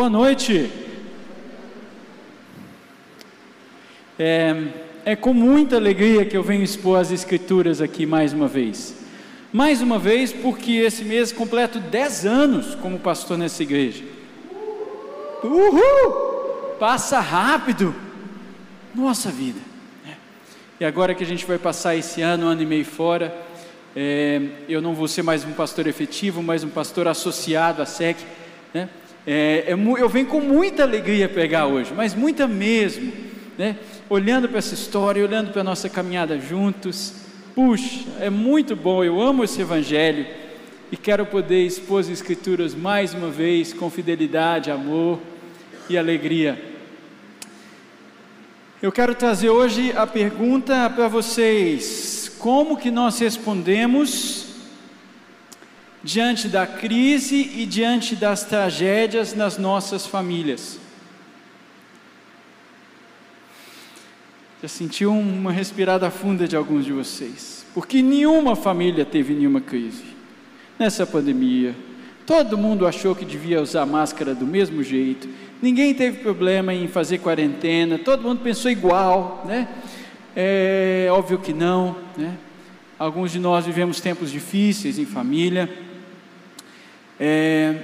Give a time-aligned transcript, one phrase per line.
[0.00, 0.72] Boa noite.
[4.18, 4.56] É,
[5.04, 8.94] é, com muita alegria que eu venho expor as Escrituras aqui mais uma vez.
[9.52, 14.02] Mais uma vez, porque esse mês completo 10 anos como pastor nessa igreja.
[15.44, 16.76] Uhul!
[16.78, 17.94] Passa rápido.
[18.94, 19.60] Nossa vida.
[20.08, 20.14] É.
[20.80, 23.36] E agora que a gente vai passar esse ano, um ano e meio fora,
[23.94, 28.16] é, eu não vou ser mais um pastor efetivo, mas um pastor associado à SEC.
[28.72, 28.88] Né?
[29.26, 33.12] É, é eu venho com muita alegria pegar hoje, mas muita mesmo,
[33.58, 33.76] né?
[34.08, 37.14] olhando para essa história, olhando para a nossa caminhada juntos.
[37.54, 40.26] Puxa, é muito bom, eu amo esse Evangelho
[40.90, 45.20] e quero poder expor as Escrituras mais uma vez com fidelidade, amor
[45.88, 46.70] e alegria.
[48.82, 54.49] Eu quero trazer hoje a pergunta para vocês: como que nós respondemos
[56.02, 60.78] diante da crise e diante das tragédias nas nossas famílias.
[64.62, 67.64] Já sentiu uma respirada funda de alguns de vocês?
[67.72, 70.04] Porque nenhuma família teve nenhuma crise
[70.78, 71.74] nessa pandemia.
[72.26, 75.28] Todo mundo achou que devia usar máscara do mesmo jeito.
[75.62, 77.98] Ninguém teve problema em fazer quarentena.
[77.98, 79.68] Todo mundo pensou igual, né?
[80.36, 82.36] É óbvio que não, né?
[82.98, 85.68] Alguns de nós vivemos tempos difíceis em família.
[87.22, 87.74] É,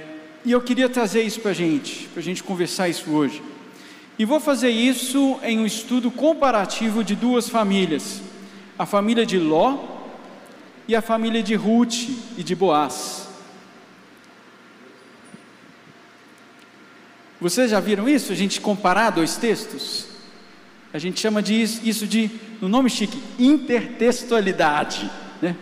[0.43, 3.43] e eu queria trazer isso para a gente, para a gente conversar isso hoje.
[4.17, 8.19] E vou fazer isso em um estudo comparativo de duas famílias:
[8.79, 9.77] a família de Ló
[10.87, 13.27] e a família de Ruth e de Boaz.
[17.39, 18.31] Vocês já viram isso?
[18.31, 20.07] A gente comparar dois textos?
[20.91, 25.11] A gente chama de isso de, no nome chique, intertextualidade.
[25.39, 25.55] Né?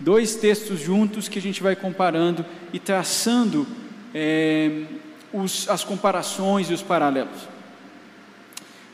[0.00, 3.66] Dois textos juntos que a gente vai comparando e traçando
[4.14, 4.82] é,
[5.32, 7.48] os, as comparações e os paralelos.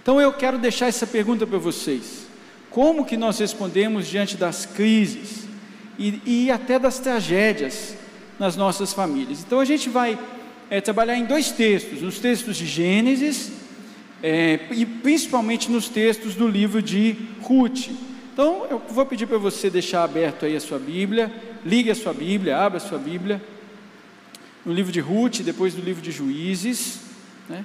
[0.03, 2.27] Então eu quero deixar essa pergunta para vocês:
[2.71, 5.49] como que nós respondemos diante das crises
[5.99, 7.97] e, e até das tragédias
[8.39, 9.41] nas nossas famílias?
[9.41, 10.19] Então a gente vai
[10.71, 13.51] é, trabalhar em dois textos: nos textos de Gênesis
[14.23, 17.89] é, e principalmente nos textos do livro de Ruth.
[18.37, 21.33] Então, eu vou pedir para você deixar aberto aí a sua Bíblia,
[21.65, 23.43] ligue a sua Bíblia, abra a sua Bíblia,
[24.63, 27.01] no livro de Ruth, depois do livro de Juízes,
[27.49, 27.65] né?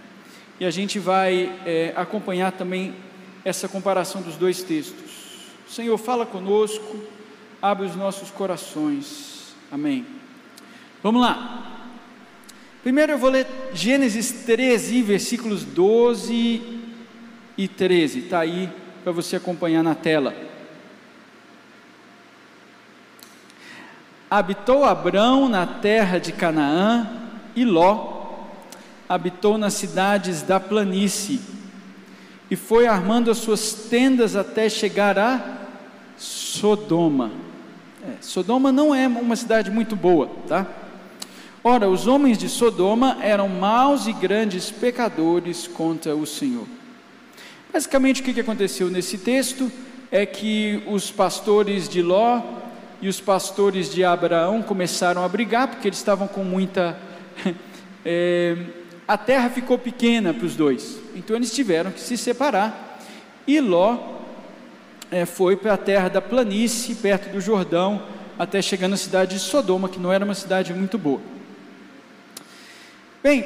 [0.62, 2.96] e a gente vai é, acompanhar também
[3.44, 5.12] essa comparação dos dois textos.
[5.68, 7.04] Senhor, fala conosco,
[7.62, 10.06] abre os nossos corações, amém.
[11.04, 11.90] Vamos lá.
[12.82, 16.62] Primeiro eu vou ler Gênesis 13, versículos 12
[17.58, 18.70] e 13, está aí
[19.04, 20.50] para você acompanhar na tela.
[24.32, 27.06] Habitou Abrão na terra de Canaã
[27.54, 28.22] e Ló
[29.10, 31.42] habitou nas cidades da planície
[32.50, 35.58] e foi armando as suas tendas até chegar a
[36.18, 37.30] Sodoma.
[38.02, 40.66] É, Sodoma não é uma cidade muito boa, tá?
[41.62, 46.66] Ora, os homens de Sodoma eram maus e grandes pecadores contra o Senhor.
[47.74, 49.70] Basicamente, o que aconteceu nesse texto
[50.10, 52.62] é que os pastores de Ló
[53.02, 56.98] e os pastores de Abraão começaram a brigar, porque eles estavam com muita.
[58.06, 58.56] É,
[59.08, 63.00] a terra ficou pequena para os dois, então eles tiveram que se separar.
[63.48, 63.98] E Ló
[65.10, 68.04] é, foi para a terra da planície, perto do Jordão,
[68.38, 71.20] até chegar na cidade de Sodoma, que não era uma cidade muito boa.
[73.24, 73.46] Bem,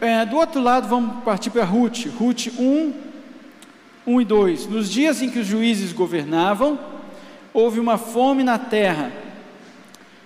[0.00, 2.92] é, do outro lado, vamos partir para Ruth, Ruth 1,
[4.06, 4.66] 1 e 2.
[4.66, 6.78] Nos dias em que os juízes governavam,
[7.58, 9.10] houve uma fome na terra,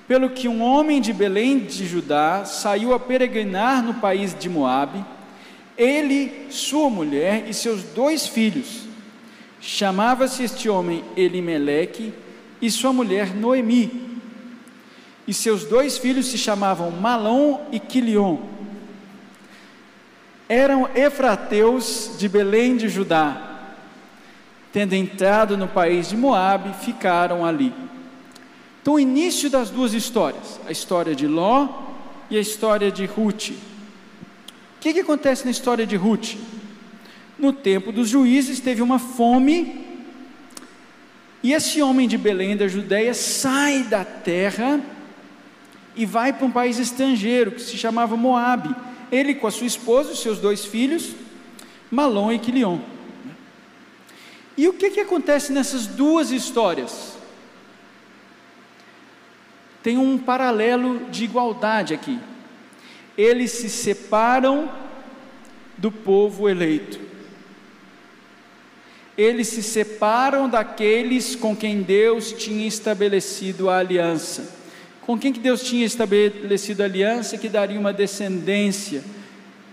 [0.06, 5.02] pelo que um homem de Belém de Judá saiu a peregrinar no país de Moabe,
[5.78, 8.82] ele, sua mulher e seus dois filhos.
[9.62, 12.12] Chamava-se este homem Elimeleque
[12.60, 14.20] e sua mulher Noemi.
[15.26, 18.40] E seus dois filhos se chamavam Malom e Quilion.
[20.46, 23.51] Eram efrateus de Belém de Judá
[24.72, 27.72] tendo entrado no país de Moabe, ficaram ali.
[28.80, 31.68] Então, o início das duas histórias, a história de Ló
[32.30, 33.50] e a história de Ruth.
[33.50, 33.54] O
[34.80, 36.34] que, que acontece na história de Ruth?
[37.38, 39.84] No tempo dos juízes teve uma fome,
[41.42, 44.80] e esse homem de Belém da Judéia sai da terra
[45.94, 48.74] e vai para um país estrangeiro que se chamava Moabe.
[49.10, 51.10] Ele com a sua esposa e seus dois filhos,
[51.90, 52.78] Malom e Quilion.
[54.56, 57.16] E o que, que acontece nessas duas histórias?
[59.82, 62.18] Tem um paralelo de igualdade aqui.
[63.16, 64.70] Eles se separam
[65.76, 67.00] do povo eleito.
[69.16, 74.56] Eles se separam daqueles com quem Deus tinha estabelecido a aliança.
[75.02, 79.02] Com quem que Deus tinha estabelecido a aliança que daria uma descendência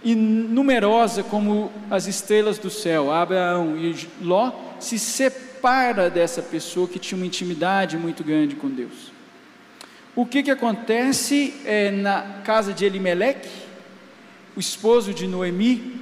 [0.04, 3.12] e numerosa como as estrelas do céu.
[3.12, 9.12] Abraão e Ló se separa dessa pessoa que tinha uma intimidade muito grande com Deus.
[10.16, 13.50] O que que acontece é, na casa de Elimeleque,
[14.56, 16.02] o esposo de Noemi,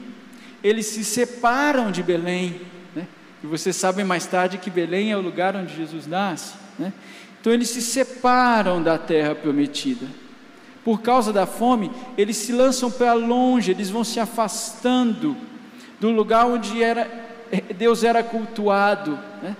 [0.63, 2.61] eles se separam de Belém,
[2.95, 3.07] né?
[3.43, 6.93] e vocês sabem mais tarde que Belém é o lugar onde Jesus nasce, né?
[7.39, 10.07] então eles se separam da terra prometida
[10.87, 15.35] por causa da fome, eles se lançam para longe, eles vão se afastando
[15.99, 17.11] do lugar onde era,
[17.77, 19.19] Deus era cultuado.
[19.43, 19.53] Né?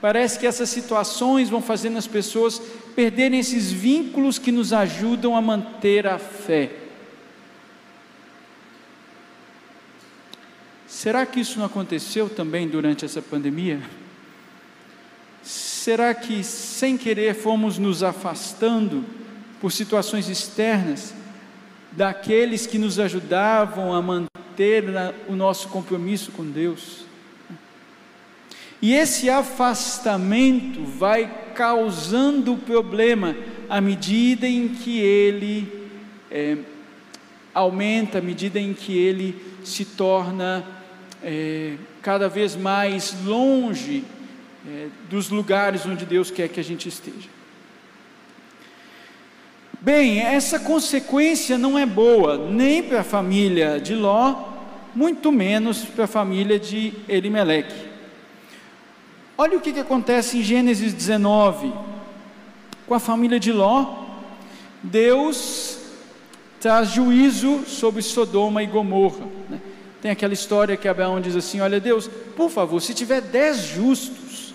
[0.00, 2.62] Parece que essas situações vão fazendo as pessoas
[2.94, 6.70] perderem esses vínculos que nos ajudam a manter a fé.
[10.86, 13.82] Será que isso não aconteceu também durante essa pandemia?
[15.42, 19.18] Será que sem querer fomos nos afastando?
[19.60, 21.14] Por situações externas,
[21.92, 24.84] daqueles que nos ajudavam a manter
[25.28, 27.04] o nosso compromisso com Deus.
[28.80, 33.36] E esse afastamento vai causando problema
[33.68, 35.90] à medida em que ele
[36.30, 36.56] é,
[37.52, 40.64] aumenta, à medida em que ele se torna
[41.22, 44.04] é, cada vez mais longe
[44.66, 47.39] é, dos lugares onde Deus quer que a gente esteja.
[49.82, 54.34] Bem, essa consequência não é boa nem para a família de Ló,
[54.94, 57.88] muito menos para a família de Elimeleque.
[59.38, 61.72] Olha o que, que acontece em Gênesis 19,
[62.86, 64.04] com a família de Ló,
[64.82, 65.78] Deus
[66.60, 69.24] traz juízo sobre Sodoma e Gomorra.
[69.48, 69.58] Né?
[70.02, 72.06] Tem aquela história que Abraão diz assim: Olha, Deus,
[72.36, 74.52] por favor, se tiver dez justos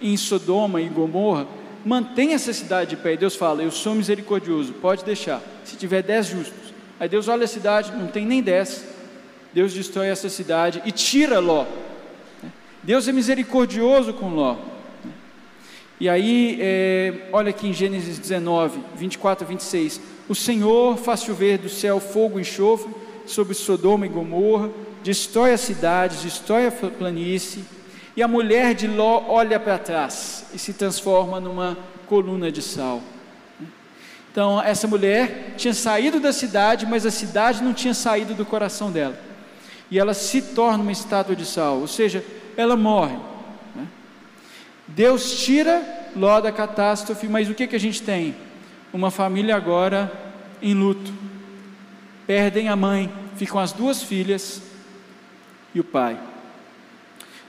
[0.00, 1.46] em Sodoma e Gomorra,
[1.84, 3.14] mantém essa cidade de pé.
[3.14, 5.42] E Deus fala: Eu sou misericordioso, pode deixar.
[5.64, 6.74] Se tiver dez justos.
[6.98, 8.84] Aí Deus olha a cidade, não tem nem dez.
[9.52, 11.66] Deus destrói essa cidade e tira Ló.
[12.82, 14.56] Deus é misericordioso com Ló.
[16.00, 20.00] E aí, é, olha aqui em Gênesis 19, 24 a 26.
[20.28, 22.92] O Senhor faz chover do céu fogo e enxofre
[23.26, 24.70] sobre Sodoma e Gomorra,
[25.02, 27.64] destrói as cidades, destrói a planície
[28.16, 31.76] e a mulher de Ló olha para trás e se transforma numa
[32.06, 33.02] coluna de sal.
[34.30, 38.90] Então, essa mulher tinha saído da cidade, mas a cidade não tinha saído do coração
[38.90, 39.18] dela.
[39.90, 42.24] E ela se torna uma estátua de sal, ou seja,
[42.56, 43.16] ela morre.
[43.74, 43.86] Né?
[44.88, 45.82] Deus tira
[46.16, 48.34] Ló da catástrofe, mas o que, que a gente tem?
[48.92, 50.12] Uma família agora
[50.62, 51.12] em luto.
[52.26, 54.62] Perdem a mãe, ficam as duas filhas
[55.74, 56.18] e o pai.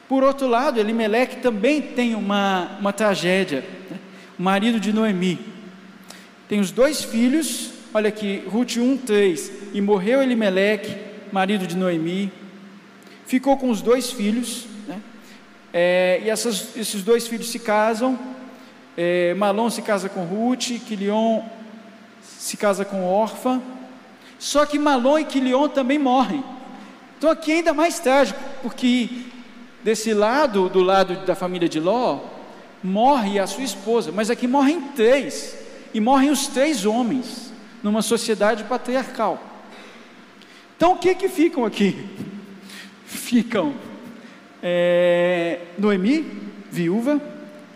[0.07, 3.63] Por outro lado, Elimelec também tem uma, uma tragédia.
[3.89, 3.97] Né?
[4.37, 5.39] O marido de Noemi
[6.47, 9.51] tem os dois filhos, olha aqui, Ruth 1, 3.
[9.73, 10.95] E morreu Elimelec,
[11.31, 12.31] marido de Noemi,
[13.25, 15.01] ficou com os dois filhos, né?
[15.73, 18.17] é, e essas, esses dois filhos se casam.
[18.95, 21.41] É, Malom se casa com Ruth, Quilion
[22.21, 23.59] se casa com Orfa.
[24.37, 26.43] Só que Malom e Quilion também morrem.
[27.17, 29.09] Então aqui é ainda mais trágico, porque
[29.85, 32.21] Desse lado, do lado da família de Ló,
[32.81, 35.55] morre a sua esposa, mas aqui morrem três,
[35.93, 39.39] e morrem os três homens, numa sociedade patriarcal.
[40.75, 42.03] Então o que que ficam aqui?
[43.05, 43.75] Ficam
[44.63, 46.25] é, Noemi,
[46.71, 47.21] viúva,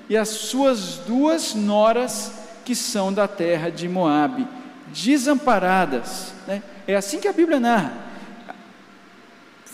[0.09, 2.33] e as suas duas noras
[2.65, 4.47] que são da terra de Moabe,
[4.87, 6.33] desamparadas.
[6.47, 6.63] Né?
[6.87, 8.08] É assim que a Bíblia narra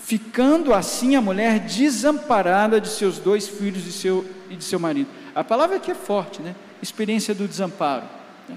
[0.06, 5.10] ficando assim a mulher desamparada de seus dois filhos e, seu, e de seu marido.
[5.34, 6.56] A palavra aqui é forte, né?
[6.80, 8.04] Experiência do desamparo.
[8.48, 8.56] Né?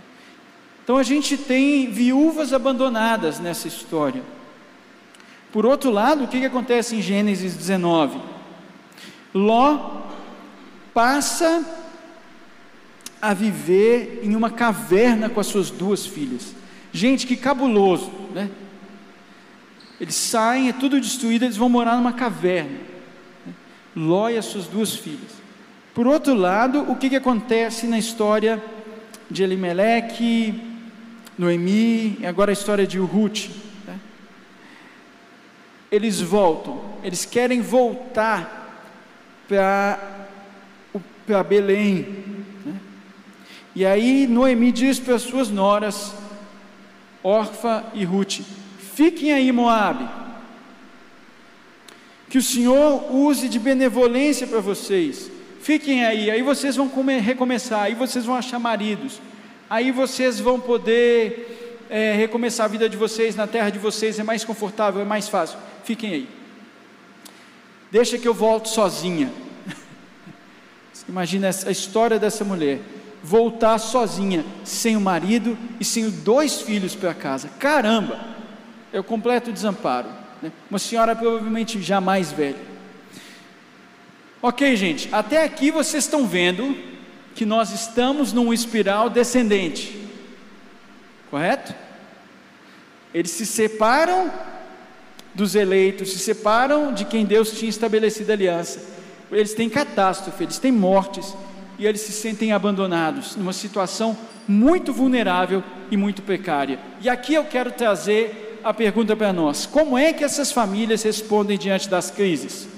[0.84, 4.22] Então a gente tem viúvas abandonadas nessa história.
[5.50, 8.20] Por outro lado, o que, que acontece em Gênesis 19?
[9.32, 10.02] Ló
[10.92, 11.64] passa
[13.22, 16.54] a viver em uma caverna com as suas duas filhas.
[16.92, 18.50] Gente, que cabuloso, né?
[20.00, 22.78] Eles saem, é tudo destruído, eles vão morar numa caverna.
[23.96, 25.32] Ló e as suas duas filhas.
[25.92, 28.62] Por outro lado, o que, que acontece na história
[29.28, 30.62] de Elimelec,
[31.36, 33.48] Noemi, e agora a história de Ruth?
[33.84, 33.98] Né?
[35.90, 38.86] Eles voltam, eles querem voltar
[39.48, 39.98] para
[41.42, 42.24] Belém.
[42.64, 42.80] Né?
[43.74, 46.14] E aí Noemi diz para as suas noras,
[47.24, 48.42] Orfa e Ruth:
[48.98, 50.08] Fiquem aí, Moabe.
[52.28, 55.30] Que o Senhor use de benevolência para vocês.
[55.60, 56.90] Fiquem aí, aí vocês vão
[57.20, 59.20] recomeçar, aí vocês vão achar maridos,
[59.70, 64.24] aí vocês vão poder é, recomeçar a vida de vocês na terra de vocês, é
[64.24, 65.60] mais confortável, é mais fácil.
[65.84, 66.28] Fiquem aí.
[67.92, 69.32] Deixa que eu volto sozinha.
[71.08, 72.80] Imagina a história dessa mulher
[73.22, 77.48] voltar sozinha, sem o marido e sem dois filhos para casa.
[77.60, 78.37] Caramba,
[78.92, 80.08] é o completo desamparo.
[80.42, 80.52] Né?
[80.70, 82.68] Uma senhora provavelmente já mais velha.
[84.40, 86.76] Ok, gente, até aqui vocês estão vendo
[87.34, 90.08] que nós estamos num espiral descendente,
[91.30, 91.74] correto?
[93.12, 94.30] Eles se separam
[95.34, 98.80] dos eleitos, se separam de quem Deus tinha estabelecido aliança.
[99.30, 101.34] Eles têm catástrofe, eles têm mortes,
[101.78, 106.78] e eles se sentem abandonados, numa situação muito vulnerável e muito precária.
[107.00, 111.58] E aqui eu quero trazer a pergunta para nós: como é que essas famílias respondem
[111.58, 112.68] diante das crises?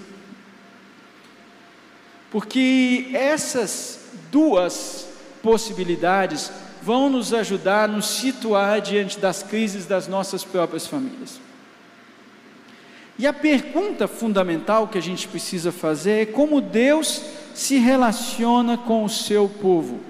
[2.31, 5.09] Porque essas duas
[5.43, 6.51] possibilidades
[6.83, 11.41] vão nos ajudar a nos situar diante das crises das nossas próprias famílias.
[13.19, 17.23] E a pergunta fundamental que a gente precisa fazer é como Deus
[17.55, 20.01] se relaciona com o seu povo.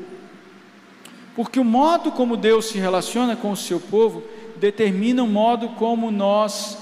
[1.35, 4.23] Porque o modo como Deus se relaciona com o seu povo
[4.61, 6.79] determina o modo como nós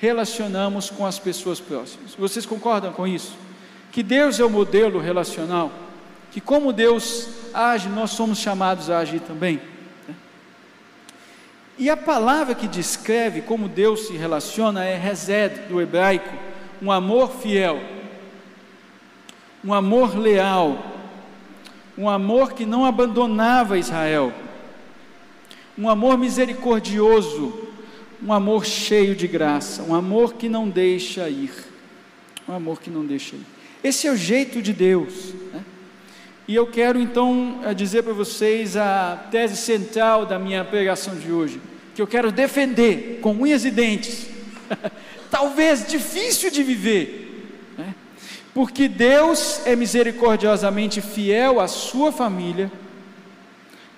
[0.00, 2.14] relacionamos com as pessoas próximas.
[2.14, 3.34] Vocês concordam com isso?
[3.90, 5.72] Que Deus é o modelo relacional,
[6.30, 9.60] que como Deus age, nós somos chamados a agir também.
[10.08, 10.14] Né?
[11.78, 16.30] E a palavra que descreve como Deus se relaciona é Rezed, do hebraico,
[16.80, 17.80] um amor fiel
[19.64, 20.78] um amor leal,
[21.96, 24.32] um amor que não abandonava Israel,
[25.76, 27.68] um amor misericordioso,
[28.22, 31.52] um amor cheio de graça, um amor que não deixa ir,
[32.48, 33.44] um amor que não deixa ir.
[33.82, 35.34] Esse é o jeito de Deus.
[35.52, 35.64] Né?
[36.46, 41.32] E eu quero então eh, dizer para vocês a tese central da minha pregação de
[41.32, 41.60] hoje,
[41.94, 44.26] que eu quero defender com unhas e dentes.
[45.30, 47.22] Talvez difícil de viver,
[48.54, 52.70] porque Deus é misericordiosamente fiel à sua família.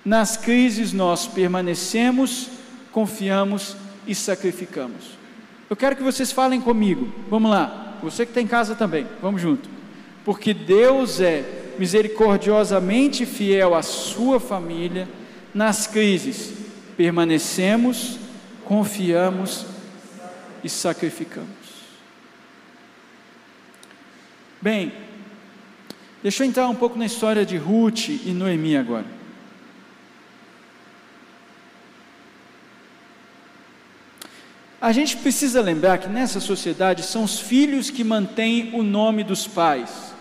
[0.05, 2.49] Nas crises nós permanecemos,
[2.91, 5.17] confiamos e sacrificamos.
[5.67, 7.11] Eu quero que vocês falem comigo.
[7.27, 7.97] Vamos lá.
[8.03, 9.07] Você que está em casa também.
[9.19, 9.67] Vamos junto.
[10.23, 15.07] Porque Deus é misericordiosamente fiel à sua família.
[15.51, 16.53] Nas crises
[16.95, 18.19] permanecemos,
[18.63, 19.65] confiamos
[20.63, 21.49] e sacrificamos.
[24.61, 24.91] Bem,
[26.21, 29.14] deixa eu entrar um pouco na história de Ruth e Noemi agora.
[34.85, 39.47] A gente precisa lembrar que nessa sociedade são os filhos que mantêm o nome dos
[39.47, 40.13] pais,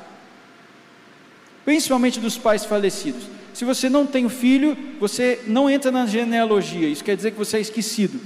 [1.67, 3.25] principalmente dos pais falecidos.
[3.53, 7.37] Se você não tem o filho, você não entra na genealogia, isso quer dizer que
[7.37, 8.19] você é esquecido.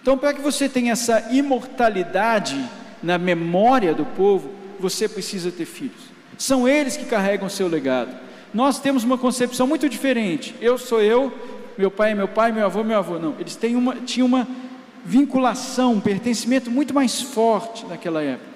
[0.00, 2.58] Então, para que você tenha essa imortalidade
[3.02, 4.50] na memória do povo,
[4.80, 6.04] você precisa ter filhos.
[6.38, 8.16] São eles que carregam o seu legado.
[8.54, 10.54] Nós temos uma concepção muito diferente.
[10.58, 11.30] Eu sou eu,
[11.76, 13.18] meu pai é meu pai, meu avô é meu avô.
[13.18, 14.48] Não, eles têm uma, tinham uma
[15.04, 18.52] vinculação, um pertencimento muito mais forte naquela época.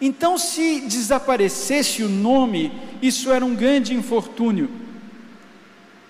[0.00, 4.70] Então, se desaparecesse o nome, isso era um grande infortúnio,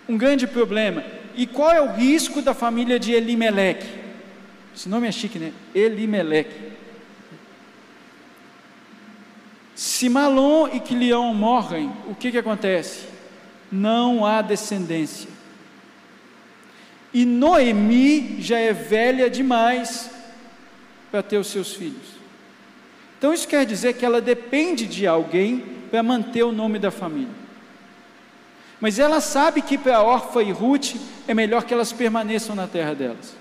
[0.08, 1.04] um grande problema.
[1.36, 3.86] E qual é o risco da família de Elimeleque?
[4.74, 5.52] Esse nome é chique, né?
[5.74, 6.72] Elimeleque.
[9.74, 13.06] Se Malom e Quilion morrem, o que, que acontece?
[13.70, 15.33] Não há descendência.
[17.14, 20.11] E Noemi já é velha demais
[21.12, 22.14] para ter os seus filhos.
[23.16, 27.44] Então isso quer dizer que ela depende de alguém para manter o nome da família.
[28.80, 30.97] Mas ela sabe que para Orfa e Ruth
[31.28, 33.37] é melhor que elas permaneçam na terra delas.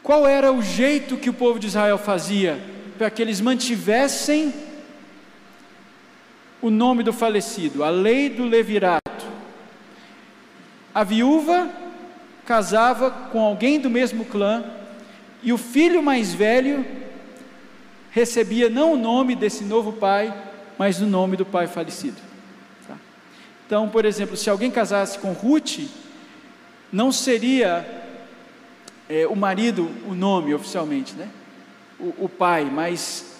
[0.00, 2.62] Qual era o jeito que o povo de Israel fazia
[2.96, 4.54] para que eles mantivessem
[6.64, 7.84] o nome do falecido?
[7.84, 9.26] A lei do levirato.
[10.94, 11.70] A viúva
[12.46, 14.64] casava com alguém do mesmo clã
[15.42, 16.86] e o filho mais velho
[18.10, 20.32] recebia não o nome desse novo pai,
[20.78, 22.16] mas o nome do pai falecido.
[22.88, 22.96] Tá?
[23.66, 25.80] Então, por exemplo, se alguém casasse com Ruth,
[26.90, 27.84] não seria
[29.06, 31.28] é, o marido o nome oficialmente, né?
[32.00, 33.33] O, o, pai, mas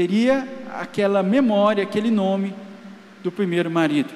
[0.00, 2.54] teria aquela memória, aquele nome
[3.22, 4.10] do primeiro marido.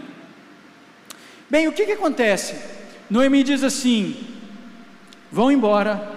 [1.50, 2.58] Bem, o que, que acontece?
[3.10, 4.16] Noemi diz assim:
[5.30, 6.10] vão embora,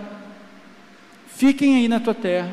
[1.35, 2.49] fiquem aí na tua terra.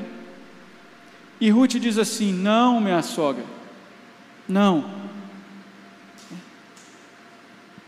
[1.40, 3.44] E Ruth diz assim: não, minha sogra,
[4.49, 4.80] não.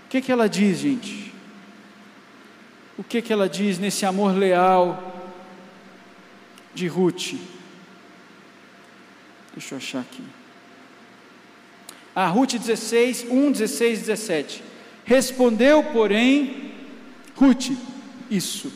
[0.04, 1.32] O que, que ela diz, gente?
[2.96, 5.34] O que, que ela diz nesse amor leal
[6.72, 7.55] de Ruth?
[9.56, 10.22] Deixa eu achar aqui.
[12.14, 14.62] Ah, Ruth 16, 1, 16, 17.
[15.04, 16.72] Respondeu, porém,
[17.34, 17.70] Ruth,
[18.30, 18.70] isso.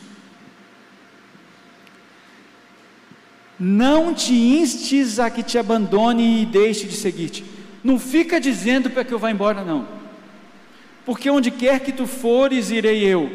[3.59, 7.45] Não te instes a que te abandone e deixe de seguir-te.
[7.85, 9.87] Não fica dizendo para que eu vá embora, não.
[11.05, 13.31] Porque onde quer que tu fores, irei eu.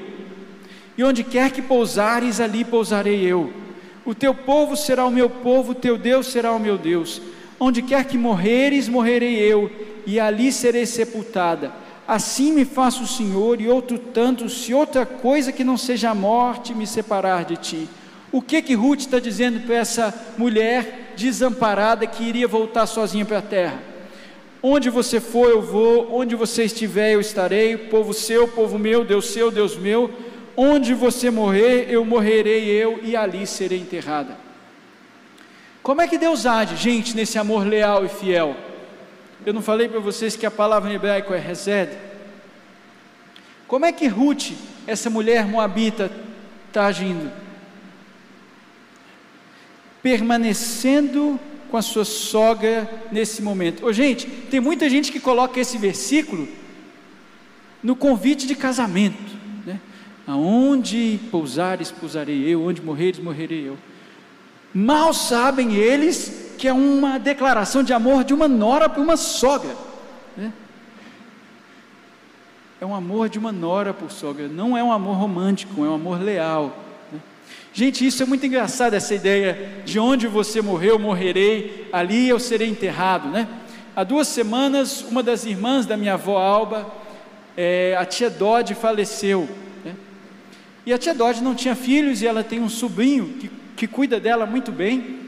[0.98, 3.65] E onde quer que pousares, ali pousarei eu.
[4.06, 7.22] O teu povo será o meu povo, o teu Deus será o meu Deus.
[7.60, 9.72] Onde quer que morreres, morrerei eu,
[10.06, 11.74] e ali serei sepultada.
[12.08, 16.16] Assim me faça o Senhor, e outro tanto, se outra coisa que não seja a
[16.16, 17.90] morte me separar de ti.
[18.32, 23.40] O que que Ruth está dizendo para essa mulher desamparada que iria voltar sozinha para
[23.40, 23.82] a terra?
[24.62, 29.28] Onde você for, eu vou, onde você estiver, eu estarei, povo seu, povo meu, Deus
[29.28, 30.12] seu, Deus meu.
[30.58, 34.38] Onde você morrer, eu morrerei eu, e ali serei enterrada.
[35.84, 38.56] Como é que Deus age, gente, nesse amor leal e fiel?
[39.46, 41.90] Eu não falei para vocês que a palavra em hebraico é resed?
[43.68, 44.54] Como é que Ruth,
[44.88, 46.12] essa mulher moabita,
[46.68, 47.32] está agindo?
[50.02, 53.86] Permanecendo com a sua sogra nesse momento.
[53.86, 56.48] Ô, gente, tem muita gente que coloca esse versículo
[57.84, 59.35] no convite de casamento.
[60.28, 63.78] Aonde pousares, pousarei eu, onde morreres, morrerei eu.
[64.74, 69.76] Mal sabem eles que é uma declaração de amor de uma nora para uma sogra.
[70.36, 70.52] Né?
[72.82, 75.96] É um amor de uma nora por sogra, não é um amor romântico, é um
[75.96, 76.76] amor leal.
[77.12, 77.20] Né?
[77.72, 82.68] Gente, isso é muito engraçado, essa ideia de onde você morreu, morrerei, ali eu serei
[82.68, 83.30] enterrado.
[83.30, 83.48] Né?
[83.96, 86.92] Há duas semanas, uma das irmãs da minha avó Alba,
[87.56, 89.48] é, a tia Dodge, faleceu.
[90.86, 94.20] E a tia Dodge não tinha filhos e ela tem um sobrinho que que cuida
[94.20, 95.20] dela muito bem.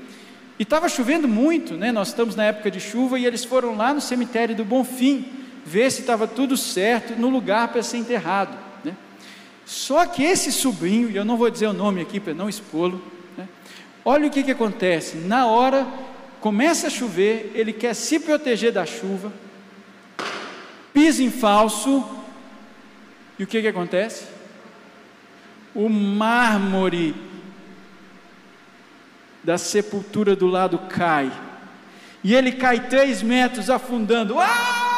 [0.58, 1.92] E estava chovendo muito, né?
[1.92, 5.26] Nós estamos na época de chuva e eles foram lá no cemitério do Bonfim
[5.64, 8.96] ver se estava tudo certo no lugar para ser enterrado, né?
[9.66, 13.04] Só que esse sobrinho, e eu não vou dizer o nome aqui para não expô-lo,
[13.38, 13.48] né?
[14.06, 15.86] olha o que, que acontece: na hora
[16.40, 19.32] começa a chover, ele quer se proteger da chuva,
[20.94, 22.04] pisa em falso,
[23.38, 24.37] e o que, que acontece?
[25.78, 27.16] O mármore
[29.44, 31.32] da sepultura do lado cai.
[32.24, 34.40] E ele cai três metros afundando.
[34.40, 34.98] Ah!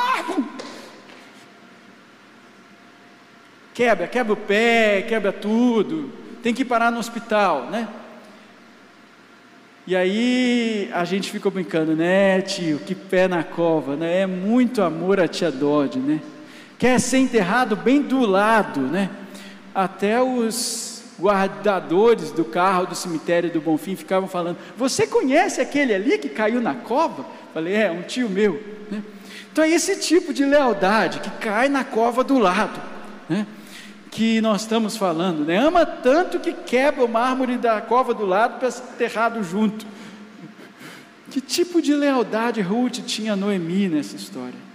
[3.73, 6.11] Quebra, quebra o pé, quebra tudo.
[6.41, 7.87] Tem que parar no hospital, né?
[9.85, 12.79] E aí a gente ficou brincando, né, tio?
[12.79, 14.21] Que pé na cova, né?
[14.21, 16.21] É muito amor a tia Dodge, né?
[16.77, 19.09] Quer ser enterrado bem do lado, né?
[19.73, 26.17] Até os guardadores do carro do cemitério do Bonfim ficavam falando: Você conhece aquele ali
[26.17, 27.25] que caiu na cova?
[27.53, 28.53] Falei: É, um tio meu.
[28.89, 29.03] Né?
[29.51, 32.79] Então é esse tipo de lealdade que cai na cova do lado,
[33.27, 33.45] né?
[34.11, 35.45] que nós estamos falando.
[35.45, 35.57] Né?
[35.57, 39.85] Ama tanto que quebra o mármore da cova do lado para ser enterrado junto.
[41.29, 44.68] Que tipo de lealdade Ruth tinha Noemi nessa história?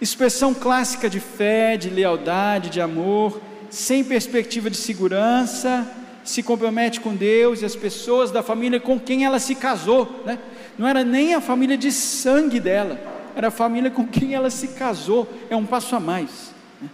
[0.00, 5.90] Expressão clássica de fé, de lealdade, de amor, sem perspectiva de segurança,
[6.22, 10.38] se compromete com Deus e as pessoas da família com quem ela se casou, né?
[10.76, 13.00] Não era nem a família de sangue dela,
[13.34, 16.52] era a família com quem ela se casou, é um passo a mais.
[16.80, 16.90] Né?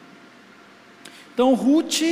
[1.35, 2.03] Então, Ruth,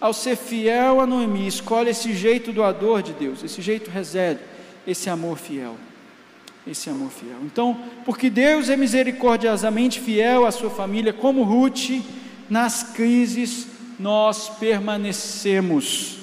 [0.00, 4.42] ao ser fiel a Noemi, escolhe esse jeito doador de Deus, esse jeito reserva,
[4.86, 5.74] esse amor fiel
[6.70, 7.38] esse amor fiel.
[7.42, 12.02] Então, porque Deus é misericordiosamente fiel à sua família, como Ruth,
[12.48, 13.66] nas crises
[13.98, 16.18] nós permanecemos.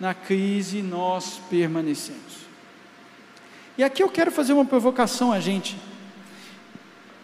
[0.00, 2.44] Na crise nós permanecemos.
[3.76, 5.76] E aqui eu quero fazer uma provocação a gente.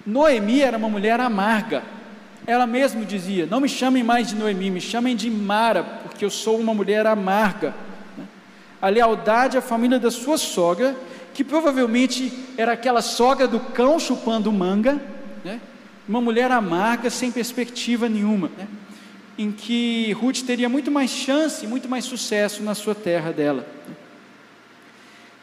[0.07, 1.83] Noemi era uma mulher amarga.
[2.47, 6.31] Ela mesma dizia: Não me chamem mais de Noemi, me chamem de Mara, porque eu
[6.31, 7.75] sou uma mulher amarga.
[8.81, 10.97] A lealdade à família da sua sogra
[11.35, 15.01] que provavelmente era aquela sogra do cão chupando manga,
[15.45, 15.61] né?
[16.09, 18.67] uma mulher amarga, sem perspectiva nenhuma, né?
[19.39, 23.67] em que Ruth teria muito mais chance, muito mais sucesso na sua terra dela.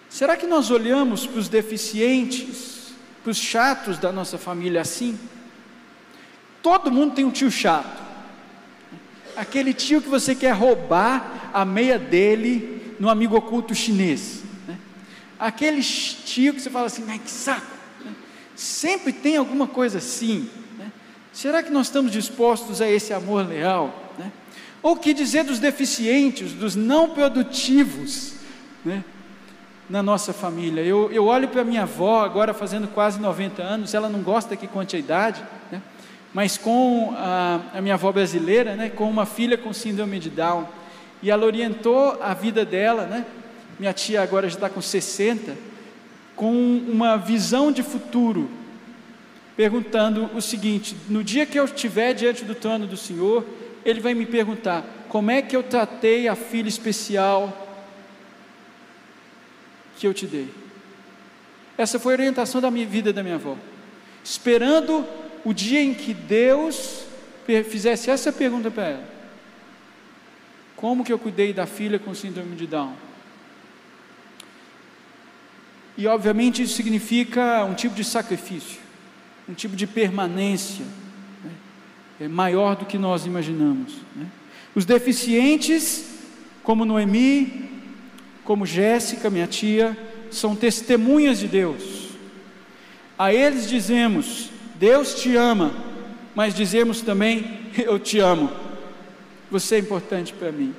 [0.10, 5.18] Será que nós olhamos para os deficientes, para os chatos da nossa família assim?
[6.68, 8.04] todo mundo tem um tio chato.
[9.38, 14.37] Aquele tio que você quer roubar a meia dele no amigo oculto chinês.
[15.40, 15.48] Né?
[15.48, 17.66] Aquele tio que você fala assim, ai que saco.
[18.04, 18.12] Né?
[18.56, 20.50] Sempre tem alguma coisa assim.
[20.78, 20.92] Né?
[21.32, 24.14] Será que nós estamos dispostos a esse amor leal?
[24.18, 24.32] Né?
[24.82, 28.34] Ou que dizer dos deficientes, dos não produtivos,
[28.84, 29.04] né?
[29.90, 30.82] na nossa família.
[30.82, 34.68] Eu, eu olho para minha avó, agora fazendo quase 90 anos, ela não gosta que
[34.68, 35.82] conte a idade, né?
[36.34, 40.68] mas com a, a, minha avó brasileira, com uma filha com síndrome de Down,
[41.22, 43.26] e ela orientou a vida dela, né?
[43.80, 45.56] Minha tia agora já está com 60,
[46.36, 48.50] com uma visão de futuro,
[49.56, 53.46] perguntando o seguinte: no dia que eu estiver diante do trono do Senhor,
[53.86, 57.66] Ele vai me perguntar como é que eu tratei a filha especial
[59.98, 60.50] que eu te dei.
[61.78, 63.56] Essa foi a orientação da minha vida da minha avó.
[64.24, 65.06] Esperando
[65.46, 67.06] o dia em que Deus
[67.70, 69.10] fizesse essa pergunta para ela:
[70.76, 73.07] Como que eu cuidei da filha com síndrome de Down?
[75.98, 78.80] E obviamente isso significa um tipo de sacrifício,
[79.50, 80.86] um tipo de permanência
[81.44, 81.52] né?
[82.22, 83.96] é maior do que nós imaginamos.
[84.16, 84.28] Né?
[84.76, 86.06] Os deficientes,
[86.62, 87.68] como Noemi,
[88.44, 89.98] como Jéssica, minha tia,
[90.30, 92.10] são testemunhas de Deus.
[93.18, 95.74] A eles dizemos: Deus te ama,
[96.36, 98.52] mas dizemos também: Eu te amo.
[99.50, 100.76] Você é importante para mim.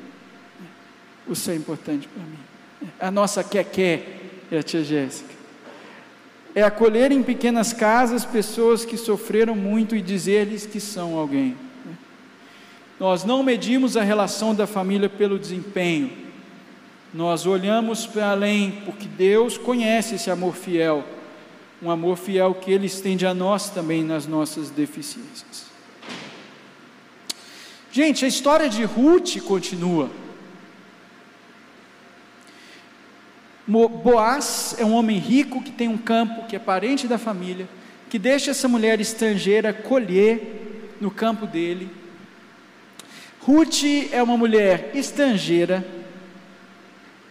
[1.27, 2.93] Você é importante para mim.
[3.01, 4.18] A nossa quer-quer
[4.51, 5.35] é a tia Jéssica.
[6.55, 11.57] É acolher em pequenas casas pessoas que sofreram muito e dizer-lhes que são alguém.
[12.99, 16.11] Nós não medimos a relação da família pelo desempenho,
[17.15, 21.05] nós olhamos para além, porque Deus conhece esse amor fiel,
[21.81, 25.67] um amor fiel que Ele estende a nós também nas nossas deficiências.
[27.91, 30.11] Gente, a história de Ruth continua.
[33.69, 37.69] Boaz é um homem rico que tem um campo, que é parente da família,
[38.09, 41.91] que deixa essa mulher estrangeira colher no campo dele.
[43.41, 45.87] Ruth é uma mulher estrangeira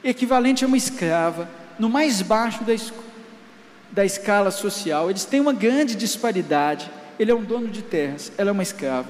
[0.03, 2.73] equivalente a uma escrava, no mais baixo da,
[3.91, 5.09] da escala social.
[5.09, 6.89] Eles têm uma grande disparidade.
[7.19, 9.09] Ele é um dono de terras, ela é uma escrava.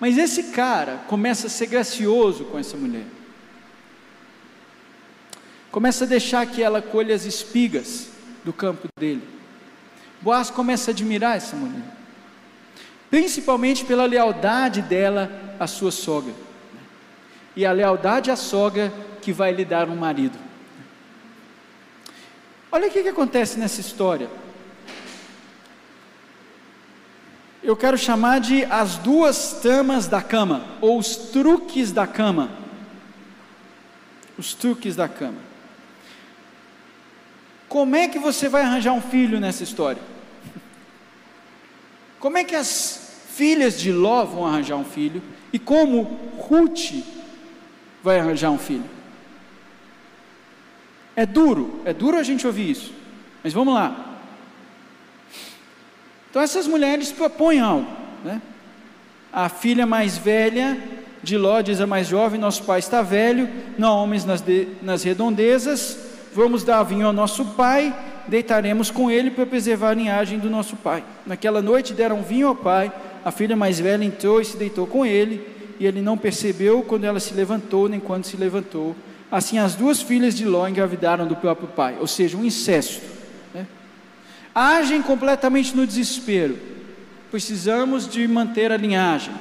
[0.00, 3.15] Mas esse cara começa a ser gracioso com essa mulher.
[5.76, 8.08] Começa a deixar que ela colhe as espigas
[8.42, 9.22] do campo dele.
[10.22, 11.82] Boaz começa a admirar essa mulher,
[13.10, 16.32] principalmente pela lealdade dela à sua sogra
[17.54, 20.38] e a lealdade à sogra que vai lhe dar um marido.
[22.72, 24.30] Olha o que, que acontece nessa história.
[27.62, 32.48] Eu quero chamar de as duas tamas da cama, ou os truques da cama.
[34.38, 35.45] Os truques da cama.
[37.68, 40.00] Como é que você vai arranjar um filho nessa história?
[42.18, 45.22] Como é que as filhas de Ló vão arranjar um filho?
[45.52, 46.02] E como
[46.38, 47.02] Ruth
[48.02, 48.84] vai arranjar um filho.
[51.14, 52.92] É duro, é duro a gente ouvir isso,
[53.42, 54.18] mas vamos lá.
[56.30, 57.90] Então essas mulheres propõem algo,
[58.22, 58.42] né?
[59.32, 60.78] A filha mais velha
[61.22, 63.48] de Ló diz a mais jovem: Nosso pai está velho,
[63.78, 65.98] não há homens nas, de, nas redondezas,
[66.36, 67.94] vamos dar vinho ao nosso pai,
[68.28, 71.02] deitaremos com ele para preservar a linhagem do nosso pai.
[71.26, 72.92] Naquela noite deram vinho ao pai,
[73.24, 75.48] a filha mais velha entrou e se deitou com ele
[75.80, 78.94] e ele não percebeu quando ela se levantou, nem quando se levantou.
[79.32, 83.02] Assim, as duas filhas de Ló engravidaram do próprio pai, ou seja, um incesto.
[83.54, 83.66] Né?
[84.54, 86.58] Agem completamente no desespero.
[87.30, 89.32] Precisamos de manter a linhagem.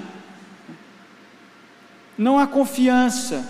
[2.17, 3.45] Não há confiança.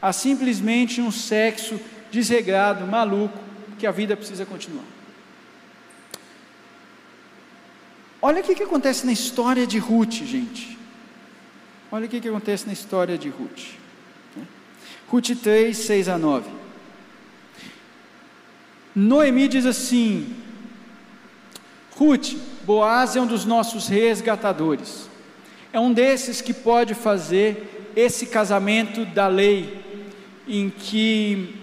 [0.00, 1.78] Há simplesmente um sexo
[2.10, 3.38] desregrado, maluco,
[3.78, 4.84] que a vida precisa continuar.
[8.20, 10.76] Olha o que acontece na história de Ruth, gente.
[11.90, 13.76] Olha o que, que acontece na história de Ruth.
[15.08, 16.50] Ruth 3, 6 a 9.
[18.94, 20.34] Noemi diz assim:
[21.92, 25.08] Ruth, Boaz é um dos nossos resgatadores.
[25.72, 29.80] É um desses que pode fazer esse casamento da lei,
[30.46, 31.57] em que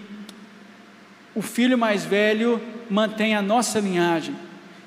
[1.36, 4.34] o filho mais velho mantém a nossa linhagem,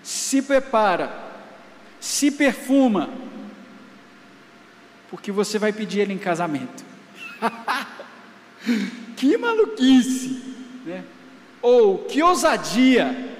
[0.01, 1.13] se prepara,
[1.99, 3.07] se perfuma,
[5.11, 6.83] porque você vai pedir ele em casamento.
[9.15, 10.41] que maluquice,
[10.85, 11.03] né?
[11.61, 13.35] Ou que ousadia.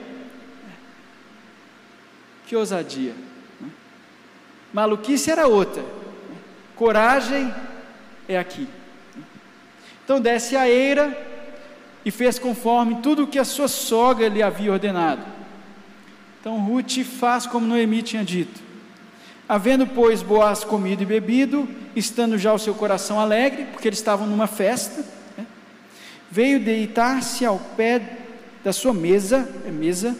[2.45, 3.15] Que ousadia.
[4.71, 5.83] Maluquice era outra.
[6.75, 7.51] Coragem
[8.27, 8.67] é aqui.
[10.03, 11.28] Então desce a eira
[12.05, 15.21] e fez conforme tudo o que a sua sogra lhe havia ordenado.
[16.39, 18.61] Então Ruth faz como Noemi tinha dito.
[19.47, 24.27] Havendo, pois, Boaz comido e bebido, estando já o seu coração alegre, porque eles estavam
[24.27, 25.03] numa festa,
[25.37, 25.45] né?
[26.29, 28.19] veio deitar-se ao pé
[28.63, 30.15] da sua mesa, é mesa,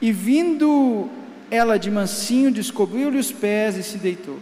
[0.00, 1.10] e vindo
[1.50, 4.38] ela de mansinho, descobriu-lhe os pés e se deitou.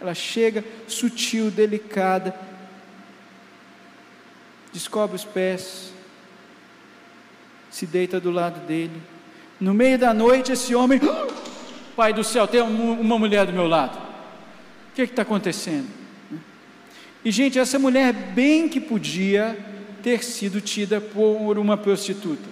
[0.00, 2.34] Ela chega sutil, delicada,
[4.72, 5.91] descobre os pés,
[7.72, 9.02] se deita do lado dele.
[9.58, 11.00] No meio da noite, esse homem,
[11.96, 13.98] Pai do céu, tem uma mulher do meu lado.
[13.98, 15.88] O que está acontecendo?
[17.24, 19.58] E, gente, essa mulher bem que podia
[20.02, 22.48] ter sido tida por uma prostituta,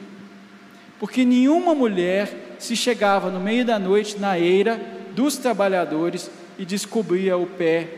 [0.99, 4.81] porque nenhuma mulher se chegava no meio da noite na eira
[5.13, 7.89] dos trabalhadores e descobria o pé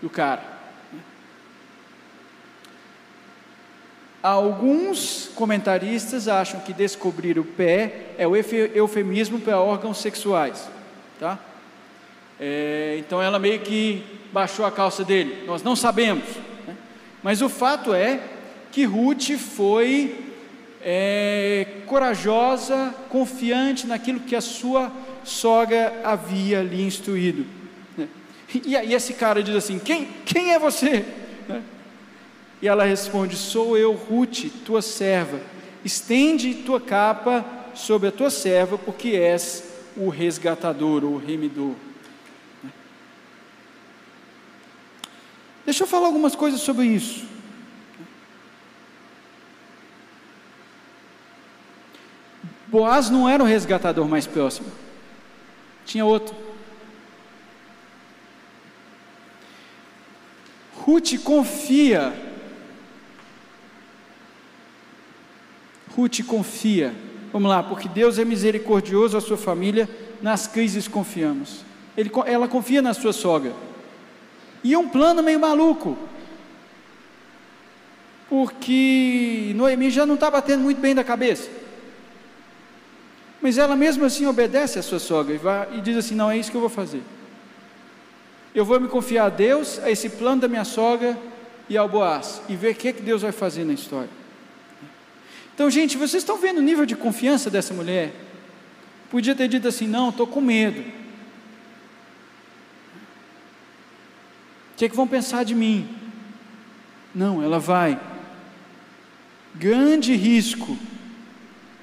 [0.00, 0.55] do cara.
[4.22, 10.68] Alguns comentaristas acham que descobrir o pé é o eufemismo para órgãos sexuais,
[11.20, 11.38] tá?
[12.38, 14.02] É, então ela meio que
[14.32, 15.44] baixou a calça dele.
[15.46, 16.24] Nós não sabemos,
[16.66, 16.76] né?
[17.22, 18.20] mas o fato é
[18.72, 20.26] que Ruth foi
[20.82, 24.92] é, corajosa, confiante naquilo que a sua
[25.24, 27.46] sogra havia lhe instruído.
[27.96, 28.08] Né?
[28.64, 31.04] E aí esse cara diz assim: quem, quem é você?
[32.60, 35.40] E ela responde: Sou eu, Ruth, tua serva.
[35.84, 39.64] Estende tua capa sobre a tua serva, porque és
[39.96, 41.74] o resgatador, o remidor.
[45.64, 47.24] Deixa eu falar algumas coisas sobre isso.
[52.68, 54.70] Boaz não era o resgatador mais próximo,
[55.84, 56.34] tinha outro.
[60.74, 62.25] Ruth confia
[65.96, 66.94] Ruth confia.
[67.32, 69.88] Vamos lá, porque Deus é misericordioso à sua família,
[70.20, 71.64] nas crises confiamos.
[71.96, 73.52] Ele, ela confia na sua sogra.
[74.62, 75.96] E é um plano meio maluco.
[78.28, 81.48] Porque Noemi já não está batendo muito bem da cabeça.
[83.40, 86.36] Mas ela mesmo assim obedece à sua sogra e, vai, e diz assim: não, é
[86.36, 87.02] isso que eu vou fazer.
[88.54, 91.16] Eu vou me confiar a Deus, a esse plano da minha sogra
[91.68, 94.25] e ao Boaz, e ver o que, que Deus vai fazer na história.
[95.56, 98.12] Então, gente, vocês estão vendo o nível de confiança dessa mulher?
[99.10, 100.82] Podia ter dito assim: não, estou com medo.
[100.82, 100.84] O
[104.76, 105.88] que, é que vão pensar de mim?
[107.14, 107.98] Não, ela vai.
[109.54, 110.76] Grande risco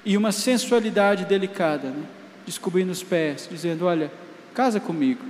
[0.06, 2.06] e uma sensualidade delicada, né?
[2.46, 4.12] descobrindo os pés, dizendo: Olha,
[4.54, 5.26] casa comigo.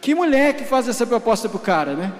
[0.00, 2.14] Que mulher que faz essa proposta para o cara, né?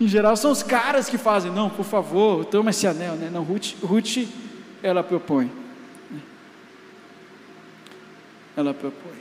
[0.00, 3.30] Em geral são os caras que fazem, não, por favor, toma esse anel, né?
[3.32, 4.28] Não, Ruth, Ruth
[4.82, 5.50] ela propõe.
[8.56, 9.16] Ela propõe.